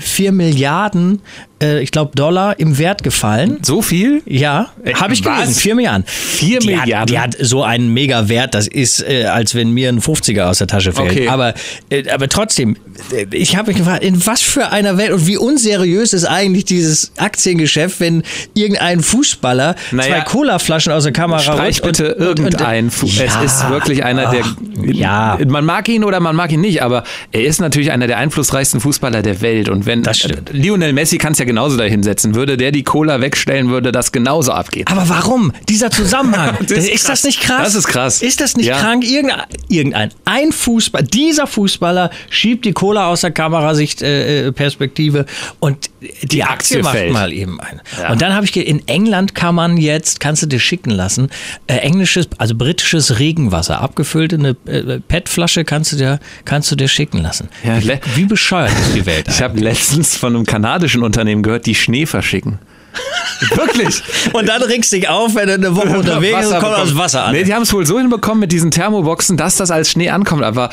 4 0.00 0.32
Milliarden, 0.32 1.20
äh, 1.62 1.80
ich 1.82 1.90
glaube, 1.92 2.12
Dollar 2.14 2.58
im 2.58 2.76
Wert 2.78 3.02
gefallen. 3.02 3.58
So 3.62 3.80
viel? 3.82 4.22
Ja, 4.26 4.70
Äh, 4.84 4.94
habe 4.94 5.14
ich 5.14 5.24
was? 5.24 5.36
gelesen. 5.42 5.54
4 5.60 5.74
Milliarden. 5.76 6.04
Vier 6.06 6.58
die 6.58 6.66
Milliarden? 6.68 6.98
Hat, 7.00 7.08
die 7.08 7.18
hat 7.18 7.36
so 7.40 7.62
einen 7.62 7.92
Mega-Wert, 7.94 8.54
das 8.54 8.66
ist, 8.66 9.02
äh, 9.08 9.24
als 9.24 9.54
wenn 9.54 9.70
mir 9.70 9.88
ein 9.88 10.00
50er 10.00 10.42
aus 10.44 10.58
der 10.58 10.66
Tasche 10.66 10.92
fällt. 10.92 11.10
Okay. 11.12 11.28
Aber, 11.28 11.54
äh, 11.90 12.08
aber 12.10 12.28
trotzdem, 12.28 12.76
äh, 13.12 13.26
ich 13.30 13.56
habe 13.56 13.68
mich 13.68 13.76
gefragt, 13.78 14.02
in 14.04 14.26
was 14.26 14.42
für 14.42 14.70
einer 14.72 14.98
Welt 14.98 15.12
und 15.12 15.26
wie 15.26 15.36
unseriös 15.36 16.12
ist 16.12 16.24
eigentlich 16.24 16.64
dieses 16.64 17.12
Aktiengeschäft, 17.16 18.00
wenn 18.00 18.22
irgendein 18.54 19.00
Fußballer 19.02 19.74
Naja, 19.92 20.08
zwei 20.16 20.20
Colaflaschen 20.22 20.92
aus 20.92 21.04
der 21.04 21.12
Kamera 21.12 21.38
Streich 21.40 21.80
bitte 21.82 22.14
und- 22.14 22.20
irgendein. 22.38 22.90
Fu 22.90 23.06
Ja. 23.06 23.24
Es 23.42 23.52
ist 23.52 23.70
wirklich 23.70 24.04
einer 24.04 24.30
der. 24.30 24.42
Ja. 24.84 25.38
Man 25.46 25.64
mag 25.64 25.88
ihn 25.88 26.04
oder 26.04 26.20
man 26.20 26.34
mag 26.36 26.50
ihn 26.52 26.60
nicht, 26.60 26.82
aber 26.82 27.04
er 27.30 27.44
ist 27.44 27.60
natürlich 27.60 27.92
einer 27.92 28.06
der 28.06 28.18
einflussreichsten 28.18 28.80
Fußballer 28.80 29.22
der 29.22 29.40
Welt. 29.40 29.68
Und 29.68 29.86
wenn 29.86 30.02
Das 30.02 30.18
stimmt. 30.18 30.50
Lionel 30.52 30.92
Messi 30.92 31.18
kann 31.18 31.32
es 31.32 31.38
ja 31.38 31.44
genauso 31.52 31.76
dahinsetzen, 31.76 32.34
würde 32.34 32.56
der 32.56 32.72
die 32.72 32.82
Cola 32.82 33.20
wegstellen, 33.20 33.68
würde 33.68 33.92
das 33.92 34.10
genauso 34.12 34.52
abgehen. 34.52 34.86
Aber 34.88 35.08
warum? 35.08 35.52
Dieser 35.68 35.90
Zusammenhang. 35.90 36.56
Das 36.72 36.78
ist 36.78 36.88
ist, 36.88 37.08
das 37.08 37.24
nicht 37.24 37.40
krass? 37.40 37.62
Das 37.64 37.74
ist 37.74 37.86
krass. 37.88 38.22
Ist 38.22 38.40
das 38.40 38.56
nicht 38.56 38.66
Ja. 38.66 38.78
krank? 38.78 39.04
Irgendein, 39.04 39.42
irgendein 39.68 40.10
ein 40.24 40.52
Fußball, 40.52 41.02
dieser 41.02 41.46
Fußballer 41.46 42.10
schiebt 42.30 42.64
die 42.64 42.72
Cola 42.72 43.08
aus 43.08 43.20
der 43.22 43.30
Kamerasicht 43.30 44.00
äh, 44.02 44.46
äh, 44.48 44.52
Perspektive 44.52 45.26
und 45.60 45.90
die, 46.00 46.26
Die 46.28 46.42
Aktie, 46.44 46.78
Aktie 46.78 46.82
macht 46.82 46.96
fällt. 46.96 47.12
mal 47.12 47.32
eben 47.32 47.60
ein. 47.60 47.80
Ja. 48.00 48.12
Und 48.12 48.22
dann 48.22 48.34
habe 48.34 48.44
ich 48.46 48.56
in 48.56 48.86
England 48.88 49.34
kann 49.34 49.54
man 49.54 49.76
jetzt, 49.76 50.20
kannst 50.20 50.42
du 50.42 50.46
dir 50.46 50.58
schicken 50.60 50.90
lassen, 50.90 51.28
äh, 51.66 51.74
englisches, 51.76 52.28
also 52.38 52.54
britisches 52.54 53.18
Regenwasser, 53.18 53.80
abgefüllte 53.80 54.36
eine 54.36 54.56
äh, 54.66 55.00
PET-Flasche 55.00 55.64
kannst 55.64 55.92
du 55.92 55.96
dir, 55.96 56.18
kannst 56.44 56.70
du 56.70 56.76
dir 56.76 56.88
schicken 56.88 57.18
lassen. 57.18 57.48
Ja, 57.64 57.82
wie, 57.82 57.98
wie 58.14 58.24
bescheuert 58.24 58.72
ist 58.72 58.94
die 58.94 59.06
Welt? 59.06 59.26
Ich 59.32 59.42
habe 59.42 59.58
letztens 59.60 60.16
von 60.16 60.34
einem 60.36 60.46
kanadischen 60.46 61.02
Unternehmen 61.02 61.41
gehört, 61.42 61.66
die 61.66 61.74
Schnee 61.74 62.06
verschicken. 62.06 62.58
Wirklich? 63.56 64.02
Und 64.32 64.48
dann 64.48 64.62
regst 64.62 64.92
du 64.92 64.96
dich 64.96 65.08
auf, 65.08 65.34
wenn 65.34 65.46
du 65.46 65.54
eine 65.54 65.74
Woche 65.74 65.98
unterwegs 65.98 66.38
bist 66.38 66.52
und 66.52 66.60
kommt 66.60 66.76
aus 66.76 66.96
Wasser 66.96 67.24
an. 67.24 67.32
Nee, 67.32 67.44
die 67.44 67.54
haben 67.54 67.62
es 67.62 67.72
wohl 67.72 67.86
so 67.86 67.98
hinbekommen 67.98 68.40
mit 68.40 68.52
diesen 68.52 68.70
Thermoboxen, 68.70 69.36
dass 69.36 69.56
das 69.56 69.70
als 69.70 69.90
Schnee 69.90 70.10
ankommt. 70.10 70.42
Aber 70.42 70.70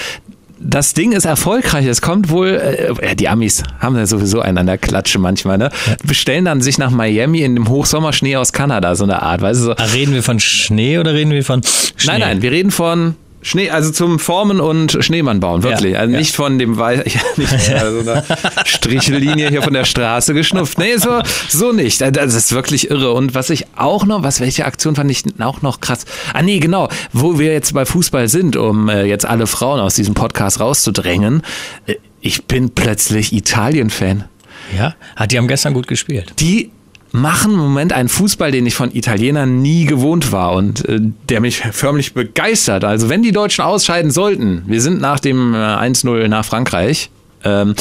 das 0.60 0.94
Ding 0.94 1.14
ist 1.14 1.26
erfolgreich. 1.26 1.86
Es 1.86 2.02
kommt 2.02 2.30
wohl, 2.30 2.50
äh, 2.50 3.08
ja, 3.08 3.16
die 3.16 3.30
Amis 3.30 3.64
haben 3.80 3.96
ja 3.96 4.06
sowieso 4.06 4.42
einen 4.42 4.58
an 4.58 4.66
der 4.68 4.78
Klatsche 4.78 5.18
manchmal, 5.20 5.58
ne? 5.58 5.72
Bestellen 6.04 6.46
dann 6.46 6.62
sich 6.62 6.78
nach 6.78 6.92
Miami 6.92 7.42
in 7.42 7.56
dem 7.56 7.70
Hochsommerschnee 7.70 8.36
aus 8.36 8.52
Kanada, 8.52 8.96
so 8.96 9.06
eine 9.06 9.22
Art, 9.22 9.42
weißt 9.42 9.62
du 9.62 9.66
so. 9.66 9.72
Reden 9.72 10.14
wir 10.14 10.24
von 10.24 10.40
Schnee 10.40 11.00
oder 11.00 11.14
reden 11.14 11.32
wir 11.32 11.44
von 11.44 11.62
Schnee? 11.64 12.12
Nein, 12.12 12.20
nein, 12.22 12.42
wir 12.42 12.52
reden 12.52 12.72
von 12.72 13.16
Schnee, 13.42 13.70
also 13.70 13.92
zum 13.92 14.20
Formen 14.20 14.60
und 14.60 14.98
Schneemann 15.00 15.40
bauen, 15.40 15.64
wirklich. 15.64 15.94
Ja, 15.94 16.00
also 16.00 16.12
ja. 16.12 16.20
nicht 16.20 16.36
von 16.36 16.60
dem 16.60 16.78
Weiß, 16.78 17.02
ja, 17.14 17.22
nicht 17.38 17.54
also 17.74 18.02
so 18.02 18.12
einer 18.12 18.24
Strichellinie 18.66 19.50
hier 19.50 19.62
von 19.62 19.74
der 19.74 19.86
Straße 19.86 20.34
geschnupft. 20.34 20.78
Nee, 20.78 20.98
so, 20.98 21.22
so 21.48 21.72
nicht. 21.72 22.04
Also 22.04 22.12
Das 22.12 22.34
ist 22.34 22.52
wirklich 22.52 22.90
irre. 22.92 23.14
Und 23.14 23.36
was 23.36 23.50
ich 23.50 23.66
auch 23.78 24.06
noch, 24.06 24.24
was 24.24 24.42
welche 24.42 24.66
Aktion 24.66 24.96
fand 24.96 25.10
ich 25.10 25.24
auch 25.40 25.62
noch 25.62 25.80
krass. 25.80 26.06
Ah, 26.34 26.42
nee, 26.42 26.60
genau, 26.60 26.90
wo 27.14 27.40
wir 27.40 27.54
jetzt 27.54 27.74
bei 27.74 27.86
Fußball 27.86 28.28
sind, 28.28 28.58
um 28.58 28.90
äh, 28.90 29.06
jetzt 29.06 29.26
alle 29.26 29.48
Frauen 29.48 29.80
aus 29.80 29.96
diesem 29.96 30.16
Podcast 30.16 30.60
rauszudrängen. 30.60 31.44
Äh, 31.86 31.96
ich 32.22 32.46
bin 32.46 32.72
plötzlich 32.72 33.32
Italien-Fan. 33.32 34.26
Ja, 34.78 34.96
hat 35.16 35.32
die 35.32 35.38
haben 35.38 35.48
gestern 35.48 35.74
gut 35.74 35.88
gespielt. 35.88 36.34
Die 36.40 36.72
machen 37.12 37.54
im 37.54 37.60
Moment 37.60 37.94
einen 37.94 38.10
Fußball, 38.10 38.52
den 38.52 38.66
ich 38.66 38.76
von 38.76 38.94
Italienern 38.94 39.62
nie 39.62 39.86
gewohnt 39.86 40.32
war 40.32 40.54
und 40.54 40.88
äh, 40.88 41.00
der 41.30 41.42
mich 41.42 41.60
förmlich 41.72 42.14
begeistert. 42.14 42.84
Also 42.84 43.10
wenn 43.10 43.24
die 43.24 43.32
Deutschen 43.32 43.64
ausscheiden 43.64 44.12
sollten, 44.12 44.64
wir 44.68 44.82
sind 44.82 45.02
nach 45.02 45.20
dem 45.20 45.54
äh, 45.54 45.58
1-0 45.58 46.28
nach 46.28 46.46
Frankreich, 46.46 47.10
ähm, 47.44 47.76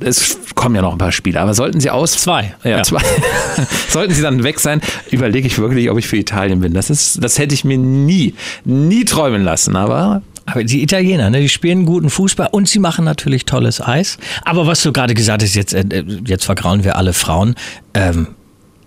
es 0.00 0.38
kommen 0.54 0.74
ja 0.74 0.82
noch 0.82 0.92
ein 0.92 0.98
paar 0.98 1.12
Spiele, 1.12 1.40
aber 1.40 1.54
sollten 1.54 1.80
sie 1.80 1.90
aus... 1.90 2.12
Zwei. 2.12 2.54
Ja, 2.64 2.78
Ja. 2.78 2.82
zwei. 2.82 3.02
sollten 3.88 4.14
sie 4.14 4.22
dann 4.22 4.42
weg 4.42 4.58
sein, 4.58 4.80
überlege 5.10 5.46
ich 5.46 5.58
wirklich, 5.58 5.90
ob 5.90 5.98
ich 5.98 6.08
für 6.08 6.16
Italien 6.16 6.60
bin. 6.60 6.72
Das, 6.72 6.90
ist, 6.90 7.22
das 7.22 7.38
hätte 7.38 7.54
ich 7.54 7.64
mir 7.64 7.78
nie, 7.78 8.34
nie 8.64 9.04
träumen 9.04 9.42
lassen, 9.44 9.76
aber 9.76 10.22
Aber 10.46 10.64
die 10.64 10.82
Italiener, 10.82 11.30
ne, 11.30 11.40
die 11.40 11.48
spielen 11.48 11.86
guten 11.86 12.10
Fußball 12.10 12.48
und 12.50 12.68
sie 12.68 12.78
machen 12.80 13.04
natürlich 13.04 13.44
tolles 13.44 13.80
Eis. 13.80 14.18
Aber 14.44 14.66
was 14.66 14.82
du 14.82 14.92
gerade 14.92 15.14
gesagt 15.14 15.42
hast, 15.42 15.54
jetzt, 15.54 15.72
äh, 15.72 15.84
jetzt 16.26 16.44
vergrauen 16.44 16.82
wir 16.84 16.96
alle 16.96 17.12
Frauen. 17.12 17.54
Ähm, 17.94 18.28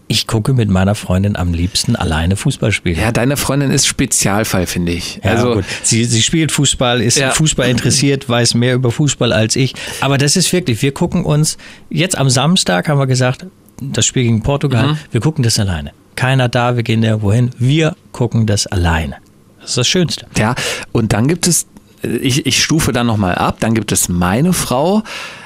ich 0.07 0.27
gucke 0.27 0.53
mit 0.53 0.69
meiner 0.69 0.93
Freundin 0.95 1.35
am 1.35 1.53
liebsten 1.53 1.95
alleine 1.95 2.35
Fußball 2.35 2.71
spielen. 2.71 2.99
ja, 2.99 3.11
deine 3.11 3.37
Freundin 3.37 3.71
ist 3.71 3.87
Spezialfall, 3.87 4.67
finde 4.67 4.91
ich. 4.91 5.19
Ja, 5.23 5.31
also, 5.31 5.53
gut. 5.55 5.65
Sie, 5.83 6.05
sie 6.05 6.21
spielt 6.21 6.51
Fußball, 6.51 7.01
ist 7.01 7.17
Ja. 7.17 7.31
Fußball 7.31 7.67
interessiert, 7.69 8.29
weiß 8.29 8.53
mehr 8.53 8.75
über 8.75 8.91
Fußball 8.91 9.33
als 9.33 9.55
ich. 9.55 9.73
Aber 10.01 10.17
das 10.17 10.35
ist 10.35 10.53
wirklich, 10.53 10.81
wir 10.83 10.91
gucken 10.93 11.25
uns, 11.25 11.57
jetzt 11.89 12.17
am 12.17 12.29
Samstag 12.29 12.87
haben 12.87 12.99
wir 12.99 13.07
gesagt, 13.07 13.45
das 13.81 14.05
Spiel 14.05 14.23
gegen 14.23 14.41
Portugal, 14.43 14.89
Mhm. 14.93 14.97
wir 15.11 15.21
gucken 15.21 15.43
das 15.43 15.57
alleine. 15.59 15.91
Keiner 16.15 16.47
da, 16.49 16.75
wir 16.75 16.83
gehen 16.83 17.03
irgendwo 17.03 17.33
hin, 17.33 17.49
wir 17.57 17.95
gucken 18.11 18.45
das 18.45 18.67
alleine. 18.67 19.15
Das 19.59 19.71
ist 19.71 19.77
das 19.79 19.87
Schönste. 19.87 20.27
Ja, 20.37 20.53
und 20.91 21.11
dann 21.13 21.27
gibt 21.27 21.47
es, 21.47 21.65
ich, 22.03 22.45
ich 22.45 22.63
stufe 22.63 22.91
dann 22.93 23.07
nochmal 23.07 23.35
ab, 23.35 23.57
dann 23.59 23.73
gibt 23.73 23.91
es 23.91 24.07
meine 24.07 24.53
Frau, 24.53 25.01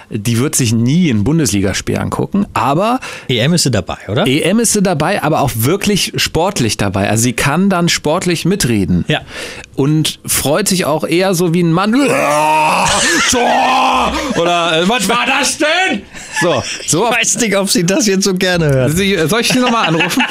die 0.09 0.39
wird 0.39 0.55
sich 0.55 0.73
nie 0.73 1.09
ein 1.09 1.23
Bundesligaspiel 1.23 1.97
angucken, 1.97 2.45
aber 2.53 2.99
EM 3.27 3.53
ist 3.53 3.63
sie 3.63 3.71
dabei, 3.71 3.97
oder? 4.07 4.25
EM 4.27 4.59
ist 4.59 4.73
sie 4.73 4.81
dabei, 4.81 5.21
aber 5.23 5.41
auch 5.41 5.51
wirklich 5.55 6.13
sportlich 6.15 6.77
dabei. 6.77 7.09
Also 7.09 7.23
sie 7.23 7.33
kann 7.33 7.69
dann 7.69 7.89
sportlich 7.89 8.45
mitreden. 8.45 9.05
Ja. 9.07 9.21
Und 9.75 10.19
freut 10.25 10.67
sich 10.67 10.85
auch 10.85 11.03
eher 11.05 11.33
so 11.33 11.53
wie 11.53 11.61
ein 11.61 11.71
Mann. 11.71 11.95
"Ah, 12.09 12.85
Tor! 13.31 14.13
Oder 14.41 14.81
äh, 14.81 14.89
was 14.89 15.07
war 15.07 15.25
das 15.25 15.57
denn? 15.57 16.01
So, 16.41 16.61
so 16.87 17.05
Ich 17.09 17.17
weiß 17.17 17.37
nicht, 17.39 17.55
ob 17.57 17.69
sie 17.69 17.85
das 17.85 18.05
jetzt 18.07 18.23
so 18.23 18.33
gerne 18.33 18.67
hört. 18.67 18.91
Sie, 18.91 19.17
soll 19.27 19.41
ich 19.41 19.49
die 19.49 19.59
nochmal 19.59 19.87
anrufen? 19.87 20.23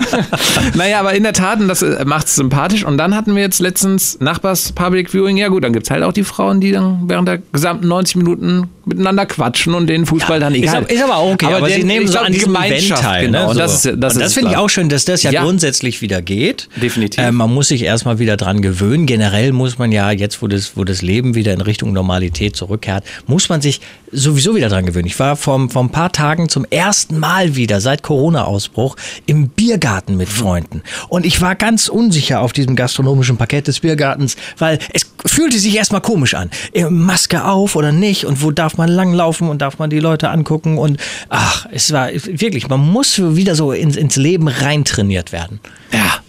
naja, 0.74 1.00
aber 1.00 1.14
in 1.14 1.22
der 1.22 1.32
Tat, 1.32 1.60
und 1.60 1.68
das 1.68 1.84
macht 2.04 2.26
es 2.26 2.36
sympathisch. 2.36 2.84
Und 2.84 2.98
dann 2.98 3.14
hatten 3.14 3.34
wir 3.34 3.42
jetzt 3.42 3.60
letztens 3.60 4.18
Nachbars 4.20 4.72
Public 4.72 5.10
Viewing. 5.10 5.36
Ja 5.36 5.48
gut, 5.48 5.64
dann 5.64 5.72
gibt 5.72 5.86
es 5.86 5.90
halt 5.90 6.02
auch 6.02 6.12
die 6.12 6.24
Frauen, 6.24 6.60
die 6.60 6.72
dann 6.72 7.02
während 7.06 7.28
der 7.28 7.38
gesamten 7.52 7.88
90 7.88 8.16
Minuten 8.16 8.68
miteinander 8.86 9.26
quatschen 9.26 9.74
und 9.74 9.88
den 9.88 10.06
Fußball 10.06 10.40
dann 10.40 10.54
Ist, 10.54 10.62
egal. 10.62 10.76
aber- 10.78 10.90
ist 10.90 11.02
aber 11.02 11.16
auch 11.16 11.32
okay, 11.34 11.46
aber, 11.52 11.66
den- 11.68 11.80
sie 11.80 11.84
nehmen 11.86 12.06
so 12.08 12.18
an 12.18 12.26
die 12.32 12.38
diesem 12.38 12.54
Event 12.54 12.66
Gemeinschaft, 12.68 13.02
teil. 13.02 13.26
Genau, 13.26 13.38
ne? 13.40 13.46
und 13.48 13.54
so. 13.54 13.58
das 13.60 13.74
ist, 13.84 13.94
das 13.98 14.14
das 14.14 14.26
ist 14.28 14.34
finde 14.34 14.50
ich 14.52 14.56
auch 14.56 14.68
schön, 14.70 14.88
dass 14.88 15.04
das 15.04 15.22
ja, 15.24 15.32
Ja. 15.32 15.42
grundsätzlich 15.42 16.00
wieder 16.02 16.22
geht. 16.22 16.68
Definitiv. 16.80 17.22
Äh, 17.22 17.32
man 17.32 17.52
muss 17.52 17.68
sich 17.68 17.82
erstmal 17.82 18.18
wieder 18.18 18.36
dran 18.36 18.62
gewöhnen. 18.62 19.06
Generell 19.06 19.52
muss 19.52 19.76
man 19.78 19.90
ja, 19.92 20.10
jetzt 20.12 20.40
wo 20.40 20.46
das, 20.46 20.76
wo 20.76 20.84
das 20.84 21.02
Leben 21.02 21.34
wieder 21.34 21.52
in 21.52 21.60
Richtung 21.60 21.92
Normalität 21.92 22.54
zurückkehrt, 22.56 23.04
muss 23.26 23.48
man 23.48 23.60
sich 23.60 23.80
sowieso 24.12 24.54
wieder 24.54 24.68
dran 24.68 24.86
gewöhnen. 24.86 25.06
Ich 25.06 25.18
war 25.18 25.36
vor, 25.36 25.68
vor 25.70 25.82
ein 25.82 25.90
paar 25.90 26.12
Tagen 26.12 26.48
zum 26.48 26.64
ersten 26.70 27.18
Mal 27.18 27.56
wieder 27.56 27.80
seit 27.80 28.02
Corona-Ausbruch 28.02 28.96
im 29.26 29.48
Biergarten 29.48 30.16
mit 30.16 30.28
Freunden. 30.28 30.82
Und 31.08 31.26
ich 31.26 31.40
war 31.40 31.54
ganz 31.54 31.88
unsicher 31.88 32.40
auf 32.40 32.52
diesem 32.52 32.76
gastronomischen 32.76 33.36
Parkett 33.36 33.66
des 33.66 33.80
Biergartens, 33.80 34.36
weil 34.58 34.78
es 34.92 35.06
fühlte 35.24 35.58
sich 35.58 35.76
erstmal 35.76 36.00
komisch 36.00 36.34
an. 36.34 36.50
Äh, 36.72 36.84
Maske 36.90 37.44
auf 37.44 37.76
oder 37.76 37.92
nicht 37.92 38.24
und 38.24 38.42
wo 38.42 38.50
darf 38.50 38.76
man 38.76 38.88
langlaufen 38.88 39.48
und 39.48 39.62
darf 39.62 39.78
man 39.78 39.90
die 39.90 40.00
Leute 40.00 40.30
angucken 40.30 40.78
und 40.78 40.98
ach, 41.28 41.66
es 41.72 41.92
war 41.92 42.10
wirklich, 42.12 42.68
man 42.68 42.80
muss 42.80 43.18
wieder 43.18 43.54
so 43.54 43.72
ins, 43.72 43.96
ins 43.96 44.16
Leben 44.16 44.48
reintrainiert 44.48 45.32
werden. 45.32 45.60
Ja. 45.92 46.20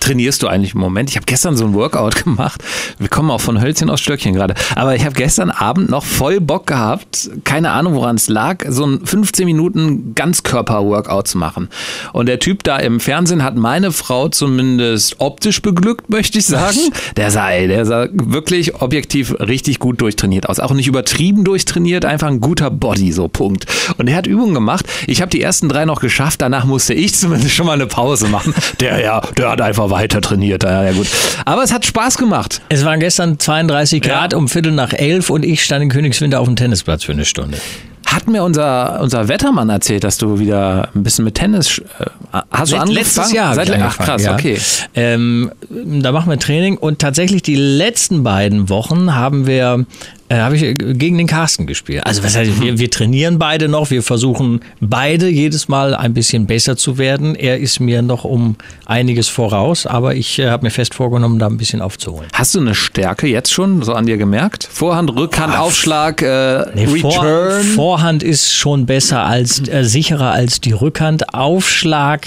Trainierst 0.00 0.42
du 0.42 0.48
eigentlich 0.48 0.74
im 0.74 0.80
Moment? 0.80 1.10
Ich 1.10 1.16
habe 1.16 1.26
gestern 1.26 1.56
so 1.56 1.64
ein 1.64 1.74
Workout 1.74 2.24
gemacht. 2.24 2.62
Wir 2.98 3.08
kommen 3.08 3.30
auch 3.30 3.40
von 3.40 3.60
Hölzchen 3.60 3.90
aus 3.90 4.00
Stöckchen 4.00 4.34
gerade. 4.34 4.54
Aber 4.74 4.94
ich 4.94 5.04
habe 5.04 5.14
gestern 5.14 5.50
Abend 5.50 5.90
noch 5.90 6.04
voll 6.04 6.40
Bock 6.40 6.66
gehabt, 6.66 7.30
keine 7.44 7.70
Ahnung, 7.70 7.94
woran 7.94 8.16
es 8.16 8.28
lag, 8.28 8.64
so 8.68 8.84
ein 8.86 9.04
15 9.04 9.44
Minuten 9.46 10.14
Ganzkörper-Workout 10.14 11.28
zu 11.28 11.38
machen. 11.38 11.68
Und 12.12 12.26
der 12.26 12.38
Typ 12.38 12.62
da 12.62 12.78
im 12.78 13.00
Fernsehen 13.00 13.42
hat 13.42 13.56
meine 13.56 13.92
Frau 13.92 14.28
zumindest 14.28 15.16
optisch 15.18 15.62
beglückt, 15.62 16.10
möchte 16.10 16.38
ich 16.38 16.46
sagen. 16.46 16.78
Der 17.16 17.30
sah, 17.30 17.50
ey, 17.50 17.68
der 17.68 17.86
sah 17.86 18.08
wirklich 18.12 18.80
objektiv 18.80 19.34
richtig 19.40 19.78
gut 19.78 20.00
durchtrainiert 20.00 20.48
aus. 20.48 20.60
Auch 20.60 20.72
nicht 20.72 20.86
übertrieben 20.86 21.44
durchtrainiert, 21.44 22.04
einfach 22.04 22.28
ein 22.28 22.40
guter 22.40 22.70
Body, 22.70 23.12
so 23.12 23.28
Punkt. 23.28 23.66
Und 23.96 24.08
er 24.08 24.16
hat 24.16 24.26
Übungen 24.26 24.54
gemacht. 24.54 24.86
Ich 25.06 25.22
habe 25.22 25.30
die 25.30 25.40
ersten 25.40 25.68
drei 25.68 25.84
noch 25.84 26.00
geschafft. 26.00 26.42
Danach 26.42 26.64
musste 26.64 26.94
ich 26.94 27.14
zumindest 27.14 27.54
schon 27.54 27.66
mal 27.66 27.72
eine 27.72 27.86
Pause 27.86 28.28
machen. 28.28 28.54
Der 28.80 29.00
ja, 29.00 29.20
der 29.36 29.50
hat 29.50 29.60
einfach 29.60 29.85
weiter 29.90 30.20
trainiert. 30.20 30.62
Ja, 30.64 30.84
ja 30.84 30.92
gut. 30.92 31.06
Aber 31.44 31.62
es 31.62 31.72
hat 31.72 31.84
Spaß 31.84 32.18
gemacht. 32.18 32.60
Es 32.68 32.84
waren 32.84 33.00
gestern 33.00 33.38
32 33.38 34.02
Grad 34.02 34.34
um 34.34 34.48
Viertel 34.48 34.72
nach 34.72 34.92
elf 34.92 35.30
und 35.30 35.44
ich 35.44 35.62
stand 35.64 35.82
in 35.82 35.88
Königswinter 35.90 36.40
auf 36.40 36.46
dem 36.46 36.56
Tennisplatz 36.56 37.04
für 37.04 37.12
eine 37.12 37.24
Stunde. 37.24 37.58
Hat 38.06 38.28
mir 38.28 38.44
unser, 38.44 39.00
unser 39.00 39.26
Wettermann 39.28 39.68
erzählt, 39.68 40.04
dass 40.04 40.16
du 40.16 40.38
wieder 40.38 40.90
ein 40.94 41.02
bisschen 41.02 41.24
mit 41.24 41.34
Tennis 41.34 41.78
äh, 41.98 42.04
hast 42.52 42.70
du 42.70 42.76
Let- 42.76 42.82
angefangen? 42.82 42.90
Letztes 42.92 43.32
Jahr. 43.32 43.54
Seit, 43.54 43.70
ach 43.72 43.98
krass, 43.98 44.22
ja. 44.24 44.34
okay. 44.34 44.58
Ähm, 44.94 45.50
da 45.68 46.12
machen 46.12 46.30
wir 46.30 46.38
Training 46.38 46.76
und 46.78 47.00
tatsächlich 47.00 47.42
die 47.42 47.56
letzten 47.56 48.22
beiden 48.22 48.68
Wochen 48.68 49.14
haben 49.16 49.46
wir, 49.48 49.84
äh, 50.28 50.36
habe 50.36 50.56
ich 50.56 50.62
äh, 50.62 50.74
gegen 50.74 51.18
den 51.18 51.26
Carsten 51.26 51.66
gespielt. 51.66 52.04
Also 52.06 52.22
was 52.22 52.36
heißt, 52.36 52.60
wir, 52.60 52.78
wir 52.78 52.90
trainieren 52.90 53.38
beide 53.38 53.68
noch, 53.68 53.90
wir 53.90 54.02
versuchen 54.02 54.60
beide 54.80 55.28
jedes 55.28 55.68
Mal 55.68 55.94
ein 55.94 56.14
bisschen 56.14 56.46
besser 56.46 56.76
zu 56.76 56.98
werden. 56.98 57.34
Er 57.34 57.58
ist 57.58 57.80
mir 57.80 58.02
noch 58.02 58.24
um 58.24 58.56
einiges 58.86 59.28
voraus, 59.28 59.86
aber 59.86 60.14
ich 60.14 60.38
äh, 60.38 60.48
habe 60.48 60.64
mir 60.64 60.70
fest 60.70 60.94
vorgenommen, 60.94 61.38
da 61.38 61.46
ein 61.46 61.56
bisschen 61.56 61.80
aufzuholen. 61.80 62.28
Hast 62.32 62.54
du 62.54 62.60
eine 62.60 62.74
Stärke 62.74 63.26
jetzt 63.26 63.52
schon 63.52 63.82
so 63.82 63.92
an 63.94 64.06
dir 64.06 64.16
gemerkt? 64.16 64.68
Vorhand, 64.70 65.14
Rückhand, 65.14 65.56
Aufschlag, 65.58 66.22
äh, 66.22 66.66
Nee, 66.74 66.86
Vor, 66.86 67.12
Return? 67.12 67.62
Vorhand 67.62 68.22
ist 68.22 68.52
schon 68.54 68.86
besser 68.86 69.24
als 69.24 69.66
äh, 69.68 69.84
sicherer 69.84 70.32
als 70.32 70.60
die 70.60 70.72
Rückhand. 70.72 71.34
Aufschlag, 71.34 72.26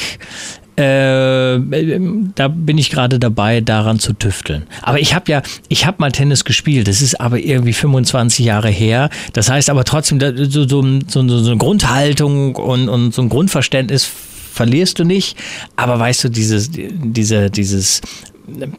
äh, 0.80 1.60
da 2.36 2.48
bin 2.48 2.78
ich 2.78 2.90
gerade 2.90 3.20
dabei, 3.20 3.60
daran 3.60 4.00
zu 4.00 4.14
tüfteln. 4.14 4.64
Aber 4.82 5.00
ich 5.00 5.14
habe 5.14 5.30
ja, 5.30 5.42
ich 5.68 5.86
habe 5.86 5.98
mal 6.00 6.12
Tennis 6.12 6.46
gespielt. 6.46 6.88
Das 6.88 7.02
ist 7.02 7.20
aber 7.20 7.38
irgendwie 7.38 7.74
25 7.74 8.46
Jahre 8.46 8.70
her. 8.70 9.10
Das 9.34 9.50
heißt 9.50 9.70
aber 9.70 9.84
trotzdem 9.84 10.20
so, 10.22 10.68
so, 10.68 10.84
so, 11.08 11.28
so 11.28 11.52
eine 11.52 11.58
Grundhaltung 11.58 12.56
und, 12.56 12.88
und 12.88 13.14
so 13.14 13.22
ein 13.22 13.30
Grundverständnis 13.30 14.10
verlierst 14.54 15.00
du 15.00 15.04
nicht. 15.04 15.38
Aber 15.76 16.00
weißt 16.00 16.24
du, 16.24 16.30
dieses, 16.30 16.72
diese, 16.72 17.50
dieses 17.50 18.02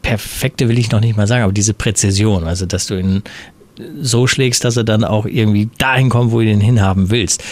perfekte 0.01 0.69
will 0.69 0.79
ich 0.79 0.91
noch 0.91 1.01
nicht 1.01 1.17
mal 1.17 1.27
sagen, 1.27 1.43
aber 1.43 1.53
diese 1.53 1.75
Präzision, 1.75 2.45
also 2.45 2.65
dass 2.65 2.87
du 2.87 2.99
ihn 2.99 3.21
so 4.01 4.27
schlägst, 4.27 4.63
dass 4.63 4.77
er 4.77 4.83
dann 4.83 5.03
auch 5.03 5.25
irgendwie 5.25 5.69
dahin 5.77 6.09
kommt, 6.09 6.31
wo 6.31 6.39
du 6.39 6.45
ihn 6.45 6.61
hinhaben 6.61 7.09
willst. 7.09 7.43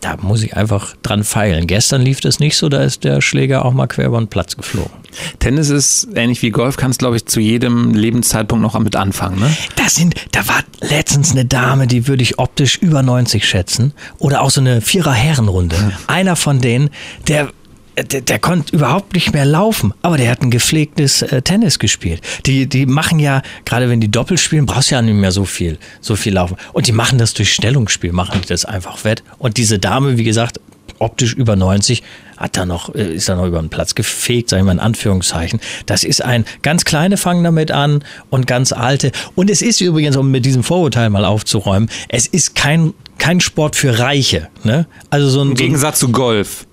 Da 0.00 0.16
muss 0.20 0.42
ich 0.42 0.56
einfach 0.56 0.94
dran 1.02 1.24
feilen. 1.24 1.66
Gestern 1.66 2.02
lief 2.02 2.20
das 2.20 2.38
nicht 2.38 2.56
so, 2.56 2.68
da 2.68 2.82
ist 2.82 3.04
der 3.04 3.20
Schläger 3.20 3.64
auch 3.64 3.72
mal 3.72 3.86
quer 3.86 4.06
über 4.06 4.18
den 4.18 4.28
Platz 4.28 4.56
geflogen. 4.56 4.92
Tennis 5.38 5.70
ist 5.70 6.08
ähnlich 6.14 6.42
wie 6.42 6.50
Golf, 6.50 6.76
kannst 6.76 6.98
glaube 6.98 7.16
ich 7.16 7.26
zu 7.26 7.40
jedem 7.40 7.94
Lebenszeitpunkt 7.94 8.62
noch 8.62 8.78
mit 8.78 8.96
anfangen, 8.96 9.40
ne? 9.40 9.56
Da 9.76 9.88
sind, 9.88 10.14
da 10.32 10.46
war 10.48 10.60
letztens 10.80 11.32
eine 11.32 11.44
Dame, 11.44 11.86
die 11.86 12.06
würde 12.06 12.22
ich 12.22 12.38
optisch 12.38 12.76
über 12.78 13.02
90 13.02 13.48
schätzen. 13.48 13.92
Oder 14.18 14.42
auch 14.42 14.50
so 14.50 14.60
eine 14.60 14.80
Vierer-Herrenrunde. 14.80 15.92
Einer 16.06 16.36
von 16.36 16.60
denen, 16.60 16.90
der 17.28 17.50
der, 17.96 18.20
der 18.20 18.38
konnte 18.38 18.74
überhaupt 18.74 19.14
nicht 19.14 19.32
mehr 19.32 19.44
laufen, 19.44 19.94
aber 20.02 20.16
der 20.16 20.30
hat 20.30 20.42
ein 20.42 20.50
gepflegtes 20.50 21.22
äh, 21.22 21.42
Tennis 21.42 21.78
gespielt. 21.78 22.20
Die, 22.44 22.66
die 22.66 22.86
machen 22.86 23.18
ja, 23.18 23.42
gerade 23.64 23.88
wenn 23.88 24.00
die 24.00 24.10
Doppel 24.10 24.38
spielen, 24.38 24.66
brauchst 24.66 24.90
du 24.90 24.96
ja 24.96 25.02
nicht 25.02 25.14
mehr 25.14 25.32
so 25.32 25.44
viel, 25.44 25.78
so 26.00 26.16
viel 26.16 26.34
laufen. 26.34 26.56
Und 26.72 26.86
die 26.86 26.92
machen 26.92 27.18
das 27.18 27.34
durch 27.34 27.52
Stellungsspiel, 27.52 28.12
machen 28.12 28.40
die 28.42 28.48
das 28.48 28.64
einfach 28.64 29.04
wett. 29.04 29.22
Und 29.38 29.56
diese 29.56 29.78
Dame, 29.78 30.18
wie 30.18 30.24
gesagt, 30.24 30.60
optisch 30.98 31.34
über 31.34 31.56
90, 31.56 32.02
hat 32.36 32.56
da 32.56 32.66
noch, 32.66 32.94
äh, 32.94 33.14
ist 33.14 33.28
da 33.28 33.34
noch 33.34 33.46
über 33.46 33.60
den 33.60 33.70
Platz 33.70 33.94
gefegt, 33.94 34.50
sag 34.50 34.58
ich 34.58 34.64
mal 34.64 34.72
in 34.72 34.78
Anführungszeichen. 34.78 35.60
Das 35.86 36.04
ist 36.04 36.22
ein, 36.22 36.44
ganz 36.62 36.84
kleine 36.84 37.16
fangen 37.16 37.44
damit 37.44 37.70
an 37.70 38.04
und 38.28 38.46
ganz 38.46 38.72
alte. 38.72 39.10
Und 39.34 39.50
es 39.50 39.62
ist 39.62 39.80
übrigens, 39.80 40.16
um 40.16 40.30
mit 40.30 40.44
diesem 40.44 40.62
Vorurteil 40.62 41.08
mal 41.08 41.24
aufzuräumen, 41.24 41.88
es 42.08 42.26
ist 42.26 42.54
kein, 42.54 42.92
kein 43.18 43.40
Sport 43.40 43.74
für 43.74 43.98
Reiche. 43.98 44.48
Ne? 44.64 44.86
Also 45.08 45.28
so 45.30 45.40
ein, 45.40 45.42
Im 45.42 45.48
so 45.48 45.52
ein 45.52 45.66
Gegensatz 45.66 45.98
zu 45.98 46.10
Golf. 46.10 46.66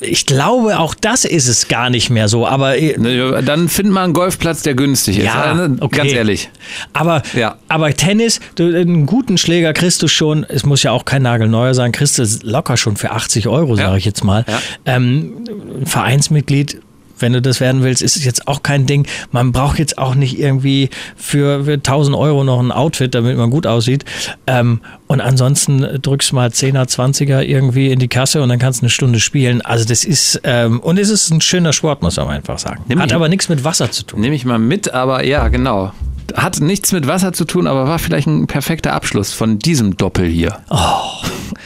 Ich 0.00 0.26
glaube, 0.26 0.78
auch 0.78 0.94
das 0.94 1.24
ist 1.24 1.48
es 1.48 1.68
gar 1.68 1.90
nicht 1.90 2.10
mehr 2.10 2.28
so. 2.28 2.46
Aber 2.46 2.74
Ne, 2.76 3.42
Dann 3.44 3.68
find 3.68 3.90
mal 3.90 4.04
einen 4.04 4.12
Golfplatz, 4.12 4.62
der 4.62 4.74
günstig 4.74 5.18
ist. 5.18 5.24
Ja, 5.24 5.64
Äh, 5.66 5.70
okay. 5.80 5.96
Ganz 5.98 6.12
ehrlich. 6.12 6.50
Aber, 6.92 7.22
Ja. 7.34 7.56
aber 7.68 7.92
Tennis, 7.92 8.40
du, 8.54 8.64
einen 8.74 9.06
guten 9.06 9.38
Schläger 9.38 9.72
kriegst 9.72 10.02
du 10.02 10.08
schon, 10.08 10.44
es 10.48 10.64
muss 10.64 10.82
ja 10.82 10.92
auch 10.92 11.04
kein 11.04 11.22
nagelneuer 11.22 11.74
sein, 11.74 11.92
kriegst 11.92 12.18
du 12.18 12.24
locker 12.42 12.76
schon 12.76 12.96
für 12.96 13.10
80 13.10 13.48
Euro, 13.48 13.76
Ja. 13.76 13.86
sage 13.86 13.98
ich 13.98 14.04
jetzt 14.04 14.22
mal. 14.24 14.44
Ja. 14.48 14.60
Ähm, 14.86 15.44
ein 15.80 15.86
Vereinsmitglied, 15.86 16.80
wenn 17.18 17.32
du 17.32 17.42
das 17.42 17.60
werden 17.60 17.82
willst, 17.82 18.02
ist 18.02 18.16
es 18.16 18.24
jetzt 18.24 18.48
auch 18.48 18.62
kein 18.62 18.86
Ding. 18.86 19.06
Man 19.30 19.52
braucht 19.52 19.78
jetzt 19.78 19.98
auch 19.98 20.14
nicht 20.14 20.38
irgendwie 20.38 20.90
für, 21.16 21.64
für 21.64 21.74
1000 21.74 22.16
Euro 22.16 22.44
noch 22.44 22.60
ein 22.60 22.72
Outfit, 22.72 23.14
damit 23.14 23.36
man 23.36 23.50
gut 23.50 23.66
aussieht. 23.66 24.04
Ähm, 24.46 24.80
und 25.06 25.20
ansonsten 25.20 26.00
drückst 26.02 26.32
du 26.32 26.36
mal 26.36 26.48
10er, 26.48 26.86
20er 26.88 27.42
irgendwie 27.42 27.90
in 27.90 27.98
die 27.98 28.08
Kasse 28.08 28.42
und 28.42 28.48
dann 28.48 28.58
kannst 28.58 28.80
du 28.80 28.84
eine 28.84 28.90
Stunde 28.90 29.20
spielen. 29.20 29.62
Also 29.62 29.84
das 29.84 30.04
ist, 30.04 30.40
ähm, 30.44 30.80
und 30.80 30.98
es 30.98 31.10
ist 31.10 31.30
ein 31.30 31.40
schöner 31.40 31.72
Sport, 31.72 32.02
muss 32.02 32.16
man 32.16 32.28
einfach 32.28 32.58
sagen. 32.58 32.82
Nimm 32.88 33.00
Hat 33.00 33.12
aber 33.12 33.28
nichts 33.28 33.48
mit 33.48 33.64
Wasser 33.64 33.90
zu 33.90 34.04
tun. 34.04 34.20
Nehme 34.20 34.34
ich 34.34 34.44
mal 34.44 34.58
mit, 34.58 34.92
aber 34.92 35.24
ja, 35.24 35.48
genau. 35.48 35.92
Hat 36.36 36.60
nichts 36.60 36.92
mit 36.92 37.06
Wasser 37.06 37.32
zu 37.32 37.44
tun, 37.44 37.66
aber 37.66 37.86
war 37.86 37.98
vielleicht 37.98 38.26
ein 38.26 38.46
perfekter 38.46 38.92
Abschluss 38.92 39.32
von 39.32 39.58
diesem 39.58 39.96
Doppel 39.96 40.26
hier. 40.26 40.58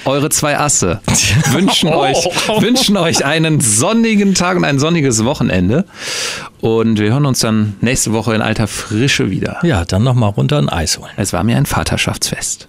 Eure 0.04 0.30
zwei 0.30 0.58
Asse 0.58 1.00
wünschen 1.52 1.90
euch, 1.90 2.16
wünschen 2.60 2.96
euch 2.96 3.24
einen 3.24 3.60
sonnigen 3.60 4.34
Tag 4.34 4.56
und 4.56 4.64
ein 4.64 4.78
sonniges 4.78 5.24
Wochenende. 5.24 5.84
Und 6.60 6.98
wir 6.98 7.12
hören 7.12 7.26
uns 7.26 7.40
dann 7.40 7.74
nächste 7.80 8.12
Woche 8.12 8.34
in 8.34 8.42
alter 8.42 8.66
Frische 8.66 9.30
wieder. 9.30 9.58
Ja, 9.62 9.84
dann 9.84 10.02
nochmal 10.02 10.30
runter 10.30 10.58
ein 10.58 10.68
Eis 10.68 10.98
holen. 10.98 11.12
Es 11.16 11.32
war 11.32 11.44
mir 11.44 11.56
ein 11.56 11.66
Vaterschaftsfest. 11.66 12.68